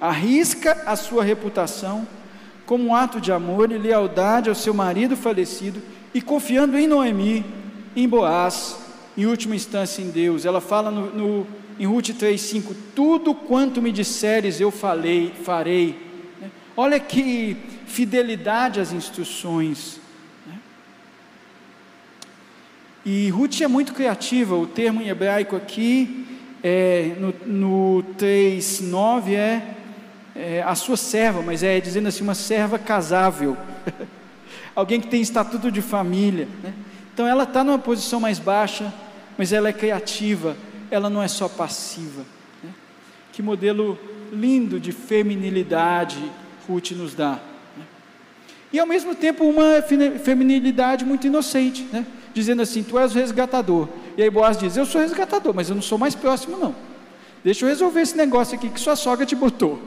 [0.00, 2.06] Arrisca a sua reputação
[2.66, 5.80] como um ato de amor e lealdade ao seu marido falecido
[6.12, 7.44] e confiando em Noemi,
[7.94, 8.78] em Boaz,
[9.16, 10.44] em última instância em Deus.
[10.44, 11.46] Ela fala no, no
[11.78, 16.03] em Ruth 3,5: Tudo quanto me disseres eu falei, farei.
[16.76, 17.56] Olha que
[17.86, 20.00] fidelidade às instruções.
[20.44, 20.58] Né?
[23.06, 26.26] E Ruth é muito criativa, o termo em hebraico aqui,
[26.64, 29.62] é, no, no 3,9 é,
[30.34, 33.56] é a sua serva, mas é dizendo assim, uma serva casável,
[34.74, 36.48] alguém que tem estatuto de família.
[36.60, 36.74] Né?
[37.12, 38.92] Então ela está numa posição mais baixa,
[39.38, 40.56] mas ela é criativa,
[40.90, 42.24] ela não é só passiva.
[42.60, 42.70] Né?
[43.32, 43.96] Que modelo
[44.32, 46.18] lindo de feminilidade
[46.68, 47.40] Ruth nos dá
[48.74, 49.80] e ao mesmo tempo uma
[50.24, 52.04] feminilidade muito inocente, né?
[52.34, 53.88] dizendo assim: Tu és o resgatador.
[54.16, 56.74] E aí Boaz diz: Eu sou resgatador, mas eu não sou mais próximo, não.
[57.44, 59.80] Deixa eu resolver esse negócio aqui que sua sogra te botou.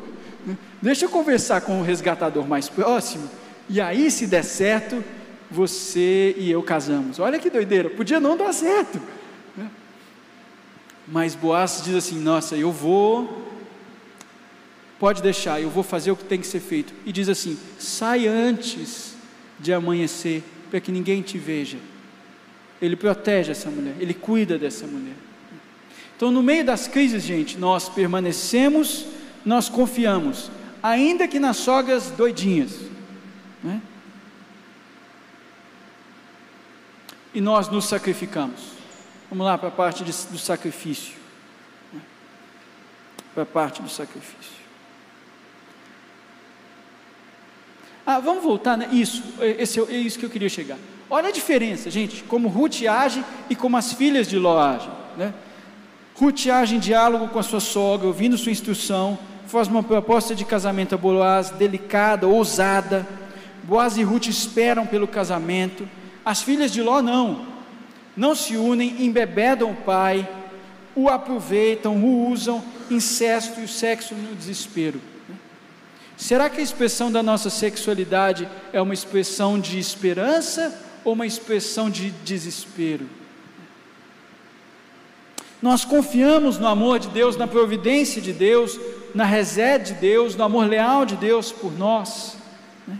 [0.81, 3.29] Deixa eu conversar com o resgatador mais próximo,
[3.69, 5.03] e aí, se der certo,
[5.51, 7.19] você e eu casamos.
[7.19, 9.01] Olha que doideira, podia não dar certo.
[9.57, 9.69] Né?
[11.05, 13.45] Mas Boaz diz assim: Nossa, eu vou
[14.99, 16.93] Pode deixar, eu vou fazer o que tem que ser feito.
[17.05, 19.15] E diz assim: sai antes
[19.59, 21.77] de amanhecer, para que ninguém te veja.
[22.81, 25.15] Ele protege essa mulher, ele cuida dessa mulher.
[26.15, 29.05] Então, no meio das crises, gente, nós permanecemos,
[29.45, 30.49] nós confiamos,
[30.81, 32.71] ainda que nas sogras doidinhas.
[33.63, 33.81] Né?
[37.33, 38.77] E nós nos sacrificamos.
[39.29, 41.13] Vamos lá para a parte de, do sacrifício.
[43.33, 44.57] Para a parte do sacrifício.
[48.09, 48.87] Ah, vamos voltar, né?
[48.89, 50.77] Isso, esse, é isso que eu queria chegar.
[51.09, 55.33] Olha a diferença, gente, como Ruth age e como as filhas de Ló agem, né?
[56.15, 60.45] Ruth age em diálogo com a sua sogra, ouvindo sua instrução, faz uma proposta de
[60.45, 63.05] casamento a Boaz, delicada, ousada.
[63.63, 65.85] Boaz e Ruth esperam pelo casamento.
[66.23, 67.45] As filhas de Ló não,
[68.15, 70.25] não se unem, embebedam o pai,
[70.95, 75.01] o aproveitam, o usam, incesto e o sexo no desespero.
[76.17, 80.75] Será que a expressão da nossa sexualidade é uma expressão de esperança
[81.05, 83.07] ou uma expressão de desespero?
[85.61, 88.79] Nós confiamos no amor de Deus, na providência de Deus,
[89.13, 92.35] na reserva de Deus, no amor leal de Deus por nós.
[92.87, 92.99] Né?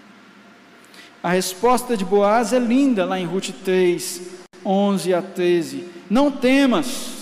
[1.22, 4.22] A resposta de Boaz é linda lá em Ruth 3,
[4.64, 5.88] 11 a 13.
[6.10, 7.18] Não temas,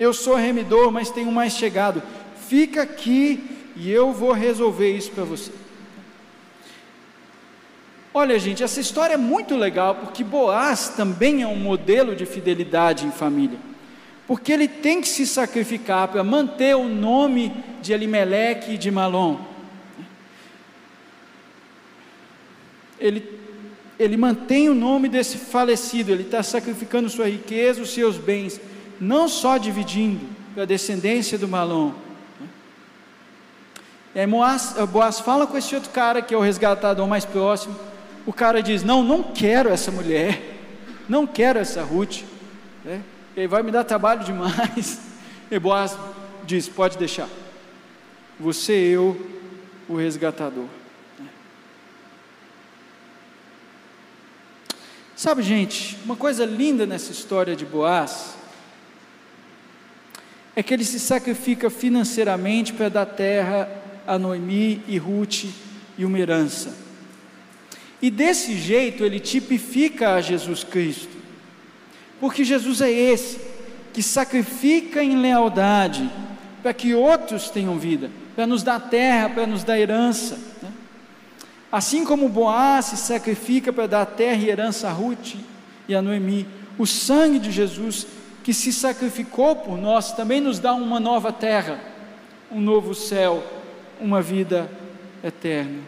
[0.00, 2.02] eu sou remidor, mas tenho mais chegado.
[2.50, 3.44] Fica aqui
[3.76, 5.52] e eu vou resolver isso para você.
[8.12, 13.06] Olha, gente, essa história é muito legal porque Boaz também é um modelo de fidelidade
[13.06, 13.56] em família.
[14.26, 19.38] Porque ele tem que se sacrificar para manter o nome de Elimeleque e de Malom.
[22.98, 23.24] Ele,
[23.96, 28.60] ele mantém o nome desse falecido, ele está sacrificando sua riqueza, os seus bens,
[29.00, 31.92] não só dividindo para a descendência do Malom,
[34.14, 37.76] e aí Boaz, fala com esse outro cara, que é o resgatador mais próximo.
[38.26, 40.58] O cara diz: Não, não quero essa mulher,
[41.08, 42.22] não quero essa Ruth.
[42.84, 43.00] É,
[43.36, 45.00] ele vai me dar trabalho demais.
[45.52, 45.96] E Boaz
[46.44, 47.28] diz: Pode deixar.
[48.38, 49.20] Você, eu,
[49.88, 50.66] o resgatador.
[55.16, 58.36] Sabe, gente, uma coisa linda nessa história de Boaz
[60.54, 63.68] é que ele se sacrifica financeiramente para dar terra
[64.10, 65.44] a Noemi e Ruth
[65.96, 66.74] e uma herança.
[68.02, 71.16] E desse jeito ele tipifica a Jesus Cristo,
[72.18, 73.40] porque Jesus é esse
[73.92, 76.10] que sacrifica em lealdade
[76.60, 80.36] para que outros tenham vida, para nos dar terra, para nos dar herança.
[80.60, 80.72] Né?
[81.70, 85.36] Assim como Boaz se sacrifica para dar terra e herança a Ruth
[85.86, 88.08] e a Noemi, o sangue de Jesus
[88.42, 91.78] que se sacrificou por nós também nos dá uma nova terra,
[92.50, 93.59] um novo céu
[94.00, 94.70] uma vida
[95.22, 95.82] eterna.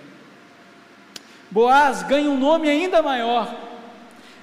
[1.50, 3.54] Boaz ganha um nome ainda maior.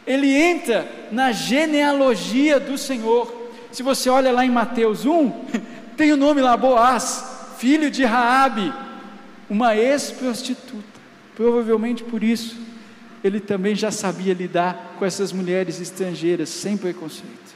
[0.05, 3.51] Ele entra na genealogia do Senhor.
[3.71, 5.45] Se você olha lá em Mateus 1,
[5.95, 8.73] tem o nome lá Boaz, filho de Raabe,
[9.49, 10.99] uma ex-prostituta.
[11.35, 12.69] Provavelmente por isso
[13.23, 17.49] ele também já sabia lidar com essas mulheres estrangeiras sem preconceito.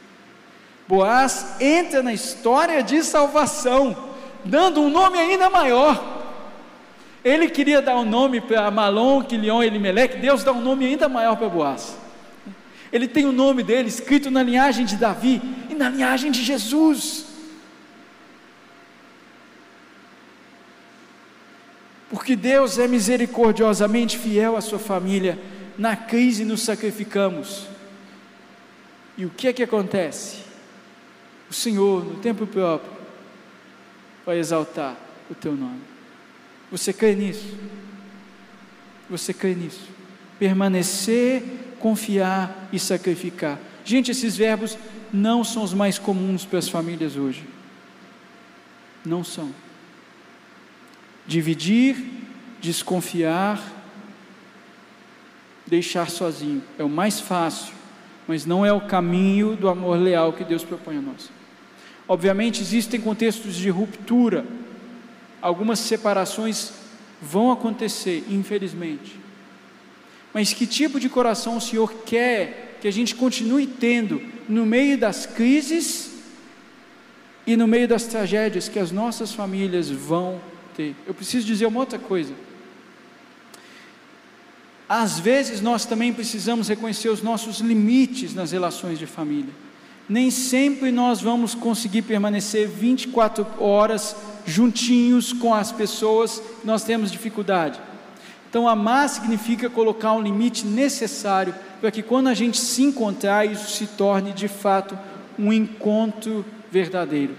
[0.87, 4.12] Boaz entra na história de salvação
[4.45, 6.21] dando um nome ainda maior.
[7.23, 11.37] Ele queria dar um nome para Malom, Quilion, Elimeleque, Deus dá um nome ainda maior
[11.37, 11.97] para Boaz.
[12.91, 17.25] Ele tem o nome dele escrito na linhagem de Davi e na linhagem de Jesus.
[22.09, 25.39] Porque Deus é misericordiosamente fiel à sua família,
[25.75, 27.65] na crise nos sacrificamos.
[29.17, 30.37] E o que é que acontece?
[31.49, 32.92] O Senhor, no tempo próprio,
[34.25, 34.95] vai exaltar
[35.29, 35.81] o teu nome.
[36.71, 37.55] Você crê nisso?
[39.09, 39.87] Você crê nisso?
[40.39, 41.43] Permanecer,
[41.79, 43.59] confiar e sacrificar.
[43.85, 44.77] Gente, esses verbos
[45.11, 47.45] não são os mais comuns para as famílias hoje.
[49.05, 49.51] Não são.
[51.27, 51.97] Dividir,
[52.61, 53.61] desconfiar,
[55.67, 57.73] deixar sozinho é o mais fácil,
[58.27, 61.29] mas não é o caminho do amor leal que Deus propõe a nós.
[62.07, 64.45] Obviamente, existem contextos de ruptura,
[65.41, 66.73] algumas separações
[67.21, 69.17] vão acontecer, infelizmente.
[70.33, 74.97] Mas que tipo de coração o Senhor quer que a gente continue tendo no meio
[74.97, 76.11] das crises
[77.47, 80.41] e no meio das tragédias que as nossas famílias vão
[80.75, 80.95] ter?
[81.07, 82.33] Eu preciso dizer uma outra coisa.
[84.89, 89.53] Às vezes nós também precisamos reconhecer os nossos limites nas relações de família
[90.07, 97.79] nem sempre nós vamos conseguir permanecer 24 horas juntinhos com as pessoas nós temos dificuldade.
[98.49, 103.71] Então, amar significa colocar um limite necessário para que quando a gente se encontrar, isso
[103.71, 104.97] se torne de fato
[105.39, 107.35] um encontro verdadeiro.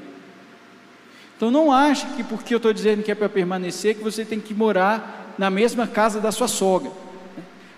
[1.36, 4.40] Então, não ache que porque eu estou dizendo que é para permanecer, que você tem
[4.40, 6.90] que morar na mesma casa da sua sogra.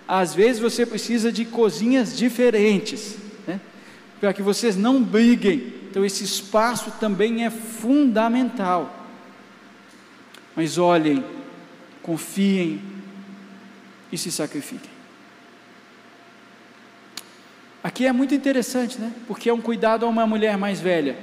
[0.08, 3.25] Às vezes você precisa de cozinhas diferentes
[4.26, 5.72] para que vocês não briguem.
[5.88, 9.06] Então, esse espaço também é fundamental.
[10.56, 11.24] Mas olhem,
[12.02, 12.82] confiem
[14.10, 14.90] e se sacrifiquem.
[17.84, 19.12] Aqui é muito interessante, né?
[19.28, 21.16] Porque é um cuidado a uma mulher mais velha.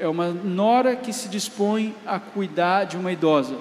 [0.00, 3.58] É uma nora que se dispõe a cuidar de uma idosa.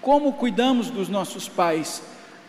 [0.00, 2.02] Como cuidamos dos nossos pais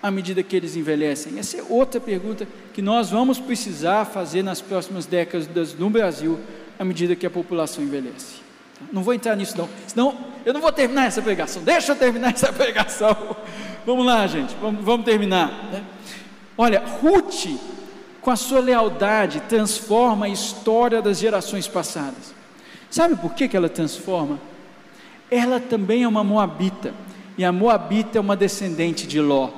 [0.04, 1.40] à medida que eles envelhecem?
[1.40, 6.40] Essa é outra pergunta que nós vamos precisar fazer nas próximas décadas no Brasil,
[6.78, 8.44] à medida que a população envelhece.
[8.92, 11.64] Não vou entrar nisso não, senão eu não vou terminar essa pregação.
[11.64, 13.16] Deixa eu terminar essa pregação.
[13.86, 15.70] Vamos lá, gente, vamos, vamos terminar.
[15.72, 15.84] Né?
[16.58, 17.48] Olha, Ruth
[18.24, 22.34] com a sua lealdade, transforma a história das gerações passadas.
[22.90, 24.40] Sabe por que, que ela transforma?
[25.30, 26.94] Ela também é uma moabita,
[27.38, 29.50] e a moabita é uma descendente de Ló.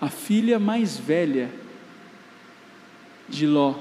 [0.00, 1.50] A filha mais velha
[3.28, 3.74] de Ló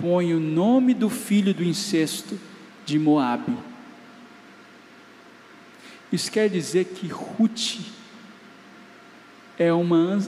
[0.00, 2.38] põe o nome do filho do incesto
[2.86, 3.56] de Moabe.
[6.12, 7.80] Isso quer dizer que Ruth
[9.58, 10.20] é uma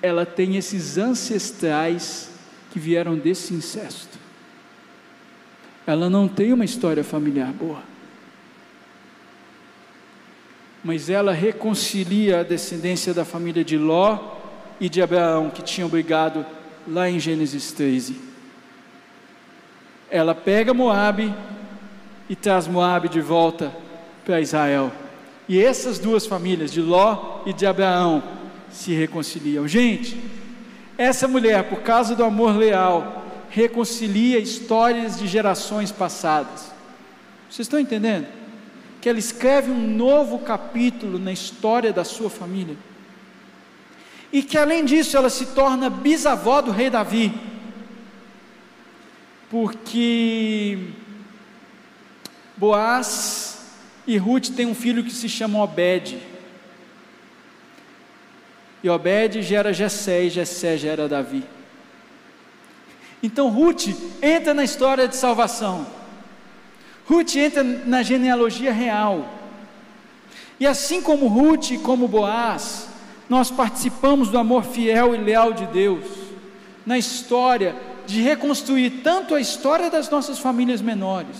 [0.00, 2.30] ela tem esses ancestrais
[2.70, 4.18] que vieram desse incesto.
[5.86, 7.82] Ela não tem uma história familiar boa.
[10.82, 14.36] Mas ela reconcilia a descendência da família de Ló
[14.80, 16.44] e de Abraão, que tinham brigado
[16.86, 18.20] lá em Gênesis 13.
[20.10, 21.34] Ela pega Moabe
[22.28, 23.72] e traz Moabe de volta
[24.24, 24.92] para Israel.
[25.48, 28.22] E essas duas famílias, de Ló e de Abraão,
[28.70, 29.66] se reconciliam.
[29.66, 30.18] Gente,
[30.96, 36.72] essa mulher, por causa do amor leal, reconcilia histórias de gerações passadas.
[37.48, 38.26] Vocês estão entendendo?
[39.00, 42.76] Que ela escreve um novo capítulo na história da sua família.
[44.32, 47.32] E que além disso ela se torna bisavó do rei Davi.
[49.50, 50.88] Porque
[52.56, 53.58] Boaz
[54.06, 56.18] e Ruth têm um filho que se chama Obed.
[58.82, 61.44] E Obed gera Jessé e Jessé gera Davi.
[63.22, 63.88] Então Ruth
[64.22, 65.86] entra na história de salvação.
[67.08, 69.28] Ruth entra na genealogia real.
[70.60, 72.88] E assim como Ruth e como Boaz,
[73.28, 76.04] nós participamos do amor fiel e leal de Deus
[76.84, 81.36] na história de reconstruir tanto a história das nossas famílias menores,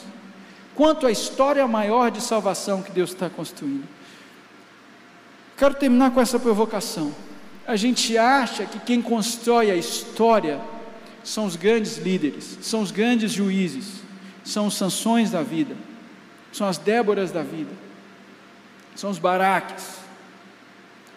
[0.75, 3.89] quanto a história maior de salvação que Deus está construindo.
[5.57, 7.13] Quero terminar com essa provocação
[7.69, 10.59] a gente acha que quem constrói a história
[11.23, 14.01] são os grandes líderes, são os grandes juízes,
[14.49, 15.77] são os Sansões da vida,
[16.51, 17.71] são as Déboras da vida,
[18.97, 19.99] são os Baraques,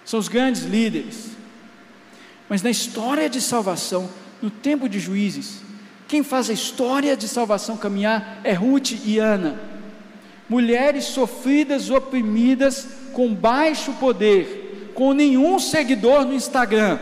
[0.03, 1.29] são os grandes líderes.
[2.49, 4.09] Mas na história de salvação,
[4.41, 5.61] no tempo de juízes,
[6.09, 9.57] quem faz a história de salvação caminhar é Ruth e Ana,
[10.49, 16.99] mulheres sofridas, oprimidas, com baixo poder, com nenhum seguidor no Instagram,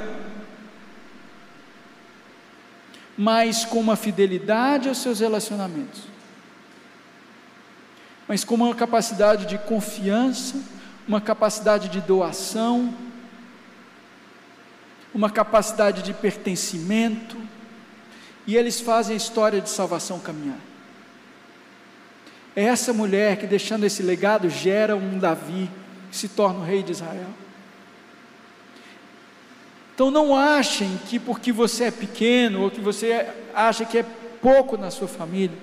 [3.17, 6.03] mas com uma fidelidade aos seus relacionamentos,
[8.29, 10.55] mas com uma capacidade de confiança,
[11.07, 12.93] uma capacidade de doação,
[15.11, 17.35] uma capacidade de pertencimento,
[18.45, 20.59] e eles fazem a história de salvação caminhar.
[22.55, 25.67] É essa mulher que, deixando esse legado, gera um Davi
[26.11, 27.29] que se torna o rei de Israel.
[29.95, 34.05] Então não achem que porque você é pequeno ou que você acha que é
[34.39, 35.57] pouco na sua família,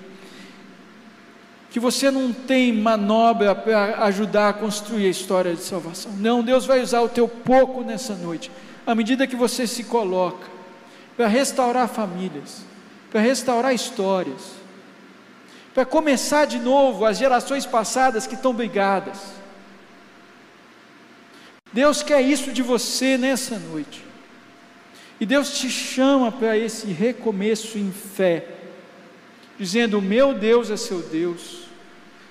[1.77, 6.11] que você não tem manobra para ajudar a construir a história de salvação.
[6.13, 8.49] Não, Deus vai usar o teu pouco nessa noite,
[8.83, 10.47] à medida que você se coloca,
[11.15, 12.63] para restaurar famílias,
[13.11, 14.53] para restaurar histórias,
[15.71, 19.19] para começar de novo as gerações passadas que estão brigadas.
[21.71, 24.03] Deus quer isso de você nessa noite.
[25.19, 28.47] E Deus te chama para esse recomeço em fé,
[29.59, 31.66] dizendo: Meu Deus é seu Deus,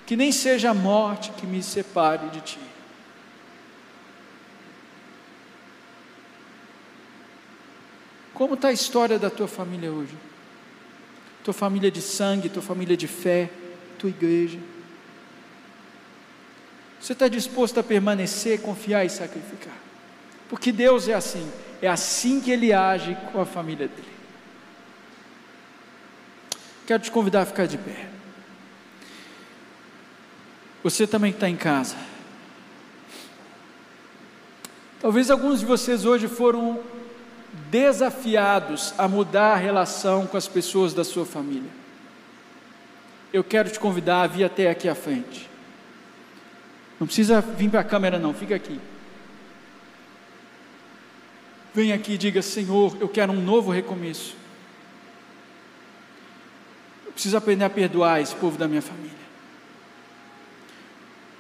[0.07, 2.61] que nem seja a morte que me separe de ti.
[8.33, 10.15] Como está a história da tua família hoje?
[11.43, 13.51] Tua família de sangue, tua família de fé,
[13.99, 14.59] tua igreja.
[17.01, 19.75] Você está disposto a permanecer, confiar e sacrificar?
[20.49, 21.51] Porque Deus é assim.
[21.83, 24.17] É assim que ele age com a família dele.
[26.87, 28.16] Quero te convidar a ficar de pé.
[30.87, 31.97] Você também está em casa.
[35.01, 36.81] Talvez alguns de vocês hoje foram
[37.69, 41.69] desafiados a mudar a relação com as pessoas da sua família.
[43.33, 45.51] eu quero te convidar a vir até aqui à frente.
[47.01, 48.81] Não precisa vir para a câmera, não, fica aqui.
[51.75, 54.37] Vem aqui e diga: Senhor, eu quero um novo recomeço.
[57.05, 59.16] Eu preciso aprender a perdoar esse povo da minha família.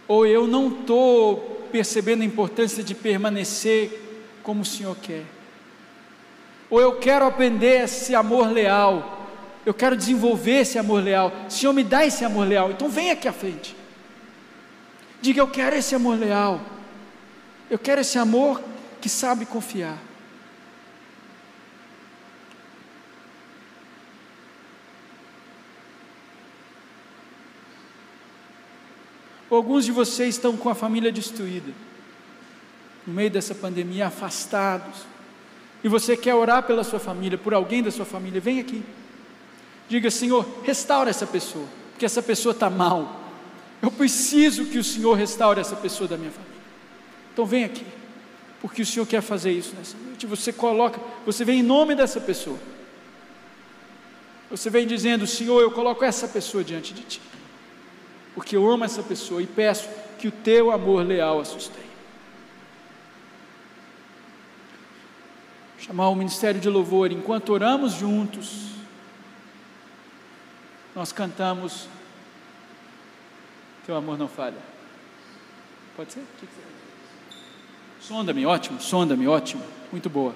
[0.08, 5.24] Ou eu não estou percebendo a importância de permanecer como o Senhor quer.
[6.70, 9.28] Ou eu quero aprender esse amor leal.
[9.64, 11.32] Eu quero desenvolver esse amor leal.
[11.48, 12.70] Senhor, me dá esse amor leal.
[12.70, 13.76] Então vem aqui à frente.
[15.20, 16.60] Diga: Eu quero esse amor leal.
[17.68, 18.62] Eu quero esse amor
[19.00, 19.98] que sabe confiar.
[29.50, 31.72] Alguns de vocês estão com a família destruída,
[33.06, 35.02] no meio dessa pandemia, afastados,
[35.84, 38.82] e você quer orar pela sua família, por alguém da sua família, vem aqui.
[39.88, 43.20] Diga, Senhor, restaura essa pessoa, porque essa pessoa está mal.
[43.80, 46.56] Eu preciso que o Senhor restaure essa pessoa da minha família.
[47.32, 47.86] Então vem aqui,
[48.60, 50.26] porque o Senhor quer fazer isso nessa noite.
[50.26, 52.58] Você coloca, você vem em nome dessa pessoa.
[54.50, 57.20] Você vem dizendo, Senhor, eu coloco essa pessoa diante de Ti
[58.36, 61.84] porque eu amo essa pessoa e peço que o teu amor leal a sustenha.
[65.80, 68.70] Chamar o ministério de louvor, enquanto oramos juntos,
[70.94, 71.88] nós cantamos
[73.86, 74.58] Teu amor não falha.
[75.96, 76.24] Pode ser?
[78.00, 79.62] Sonda-me, ótimo, sonda-me, ótimo,
[79.92, 80.34] muito boa.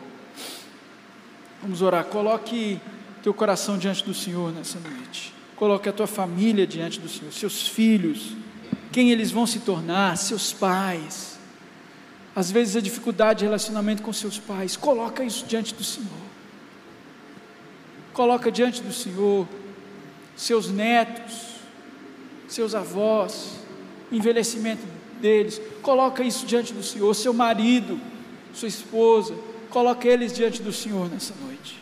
[1.60, 2.80] Vamos orar, coloque
[3.24, 5.34] teu coração diante do Senhor nessa noite.
[5.60, 8.34] Coloque a tua família diante do Senhor, seus filhos,
[8.90, 11.38] quem eles vão se tornar, seus pais.
[12.34, 16.08] Às vezes a dificuldade de relacionamento com seus pais, coloca isso diante do Senhor.
[18.14, 19.46] Coloca diante do Senhor
[20.34, 21.56] seus netos,
[22.48, 23.58] seus avós,
[24.10, 24.82] envelhecimento
[25.20, 25.60] deles.
[25.82, 28.00] Coloca isso diante do Senhor, seu marido,
[28.54, 29.34] sua esposa,
[29.68, 31.79] coloca eles diante do Senhor nessa noite.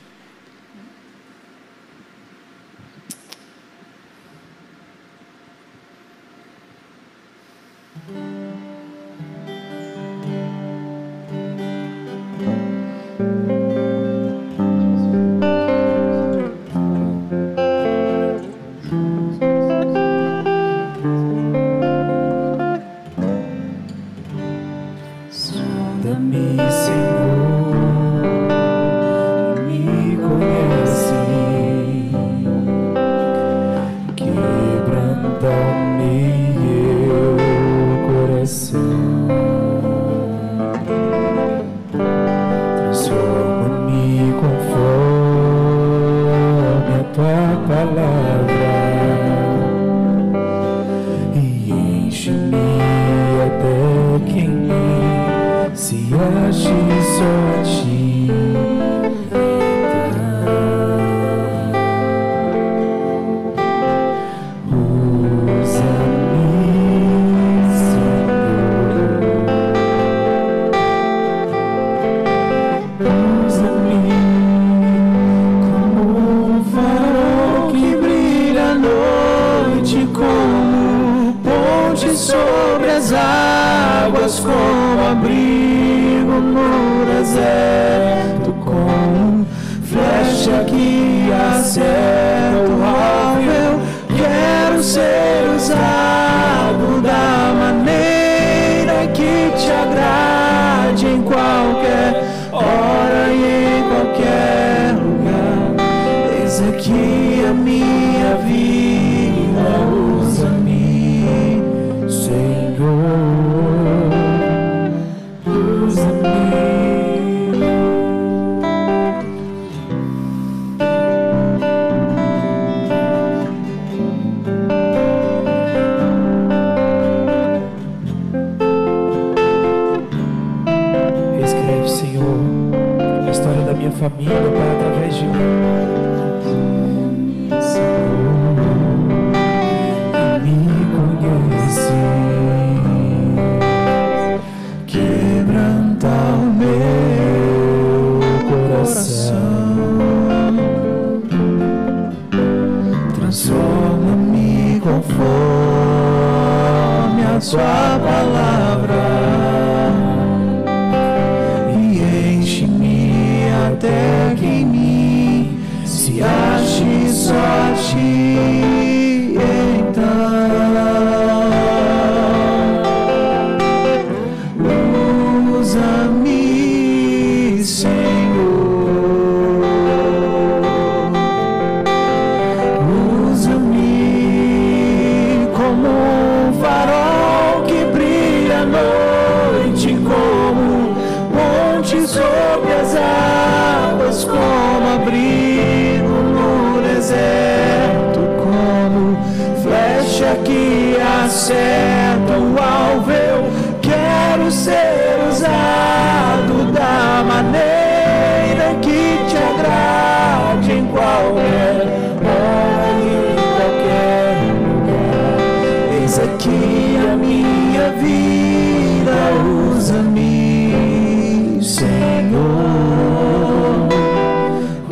[219.98, 222.38] usa-me, Senhor,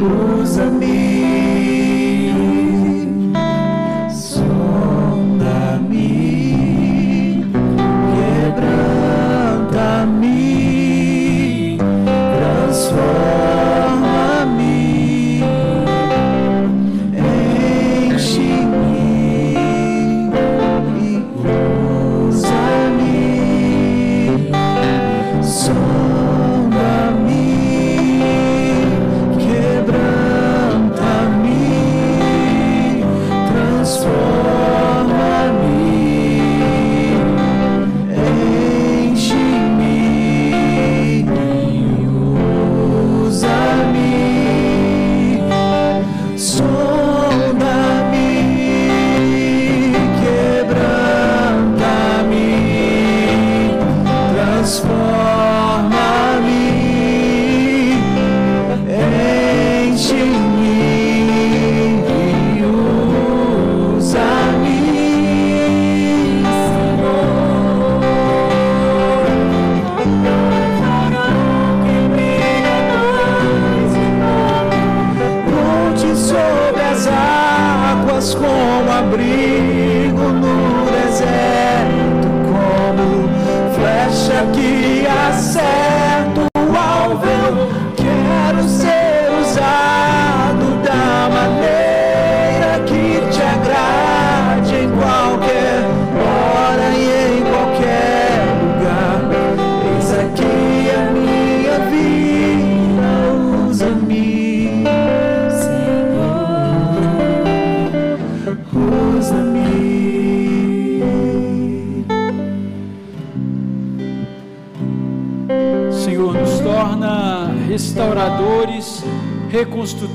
[0.01, 0.96] usa-me.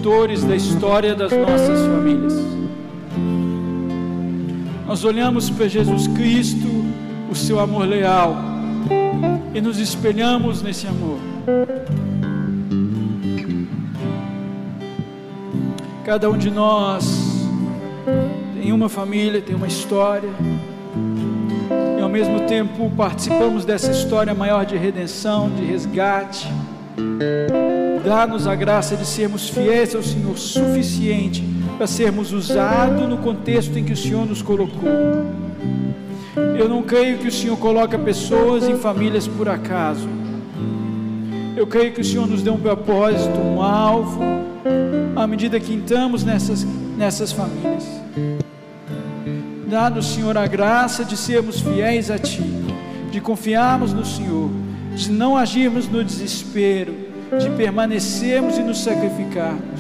[0.01, 2.33] Reconstrutores da história das nossas famílias.
[4.87, 6.67] Nós olhamos para Jesus Cristo,
[7.29, 8.35] o seu amor leal,
[9.53, 11.19] e nos espelhamos nesse amor.
[16.03, 17.47] Cada um de nós
[18.59, 20.29] tem uma família, tem uma história,
[21.97, 26.47] e ao mesmo tempo participamos dessa história maior de redenção, de resgate
[28.03, 31.43] Dá-nos a graça de sermos fiéis ao Senhor suficiente
[31.77, 34.89] para sermos usados no contexto em que o Senhor nos colocou.
[36.57, 40.09] Eu não creio que o Senhor coloca pessoas em famílias por acaso.
[41.55, 44.19] Eu creio que o Senhor nos deu um propósito, um alvo,
[45.15, 46.63] à medida que entramos nessas,
[46.97, 47.85] nessas famílias.
[49.67, 52.43] Dá-nos, Senhor, a graça de sermos fiéis a Ti,
[53.11, 54.49] de confiarmos no Senhor,
[54.95, 56.93] de não agirmos no desespero,
[57.39, 59.79] de permanecermos e nos sacrificarmos.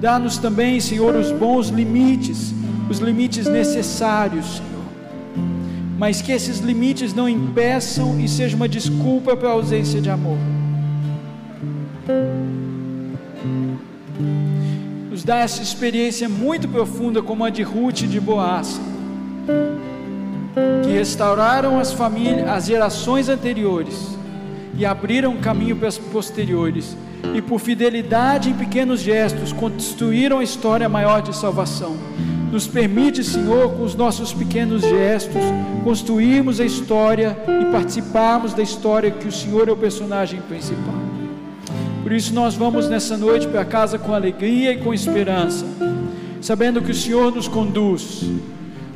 [0.00, 2.54] Dá-nos também, Senhor, os bons limites,
[2.90, 4.68] os limites necessários, Senhor.
[5.98, 10.38] Mas que esses limites não impeçam e sejam uma desculpa para a ausência de amor.
[15.10, 18.80] Nos dá essa experiência muito profunda, como a de Ruth e de Boaz,
[20.84, 24.17] que restauraram as famílias, as gerações anteriores
[24.78, 25.76] e abriram caminho
[26.12, 26.96] posteriores,
[27.34, 31.96] e por fidelidade em pequenos gestos construíram a história maior de salvação.
[32.52, 35.42] Nos permite, Senhor, com os nossos pequenos gestos,
[35.82, 40.94] construirmos a história e participarmos da história que o Senhor é o personagem principal.
[42.02, 45.66] Por isso, nós vamos nessa noite para casa com alegria e com esperança,
[46.40, 48.22] sabendo que o Senhor nos conduz,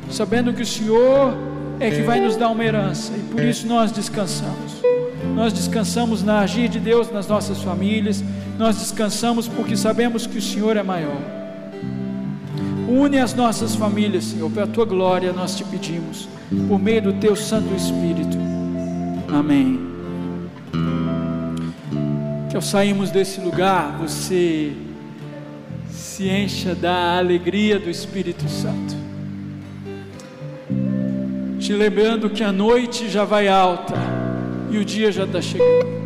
[0.09, 1.37] sabendo que o Senhor
[1.79, 4.82] é que vai nos dar uma herança, e por isso nós descansamos
[5.35, 8.23] nós descansamos na agir de Deus nas nossas famílias,
[8.57, 11.21] nós descansamos porque sabemos que o Senhor é maior.
[12.87, 16.29] Une as nossas famílias, Senhor, para a tua glória nós te pedimos,
[16.67, 18.37] por meio do teu Santo Espírito.
[19.27, 19.79] Amém.
[22.49, 24.73] Que ao sairmos desse lugar, você
[25.89, 28.95] se encha da alegria do Espírito Santo.
[31.57, 34.22] Te lembrando que a noite já vai alta
[34.73, 36.03] e o dia já está chegando.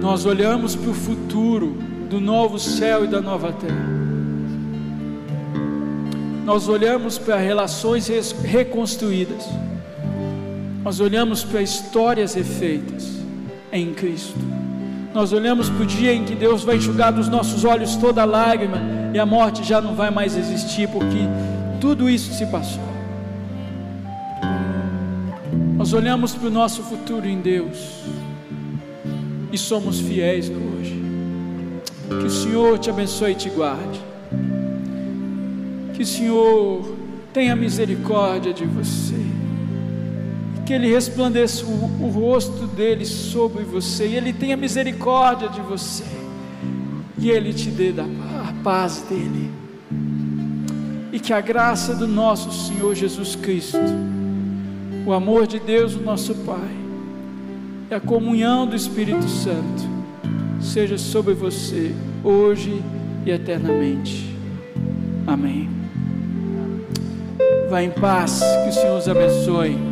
[0.00, 1.76] Nós olhamos para o futuro
[2.08, 3.94] do novo céu e da nova terra.
[6.46, 8.08] Nós olhamos para relações
[8.42, 9.44] reconstruídas.
[10.82, 13.18] Nós olhamos para histórias refeitas
[13.70, 14.38] em Cristo.
[15.12, 18.80] Nós olhamos para o dia em que Deus vai enxugar dos nossos olhos toda lágrima
[19.12, 21.18] e a morte já não vai mais existir, porque
[21.80, 22.95] tudo isso se passou.
[25.86, 28.02] Nós olhamos para o nosso futuro em Deus
[29.52, 31.00] e somos fiéis hoje.
[32.08, 34.00] Que o Senhor te abençoe e te guarde.
[35.94, 36.92] Que o Senhor
[37.32, 39.14] tenha misericórdia de você.
[40.66, 44.08] Que Ele resplandeça o, o rosto dele sobre você.
[44.08, 46.02] E Ele tenha misericórdia de você.
[47.16, 49.52] E Ele te dê a paz dele.
[51.12, 53.78] E que a graça do nosso Senhor Jesus Cristo,
[55.06, 56.76] o amor de Deus, o nosso Pai,
[57.88, 59.84] e a comunhão do Espírito Santo
[60.60, 61.94] seja sobre você
[62.24, 62.82] hoje
[63.24, 64.34] e eternamente.
[65.24, 65.70] Amém.
[67.70, 69.85] Vá em paz, que o Senhor os abençoe.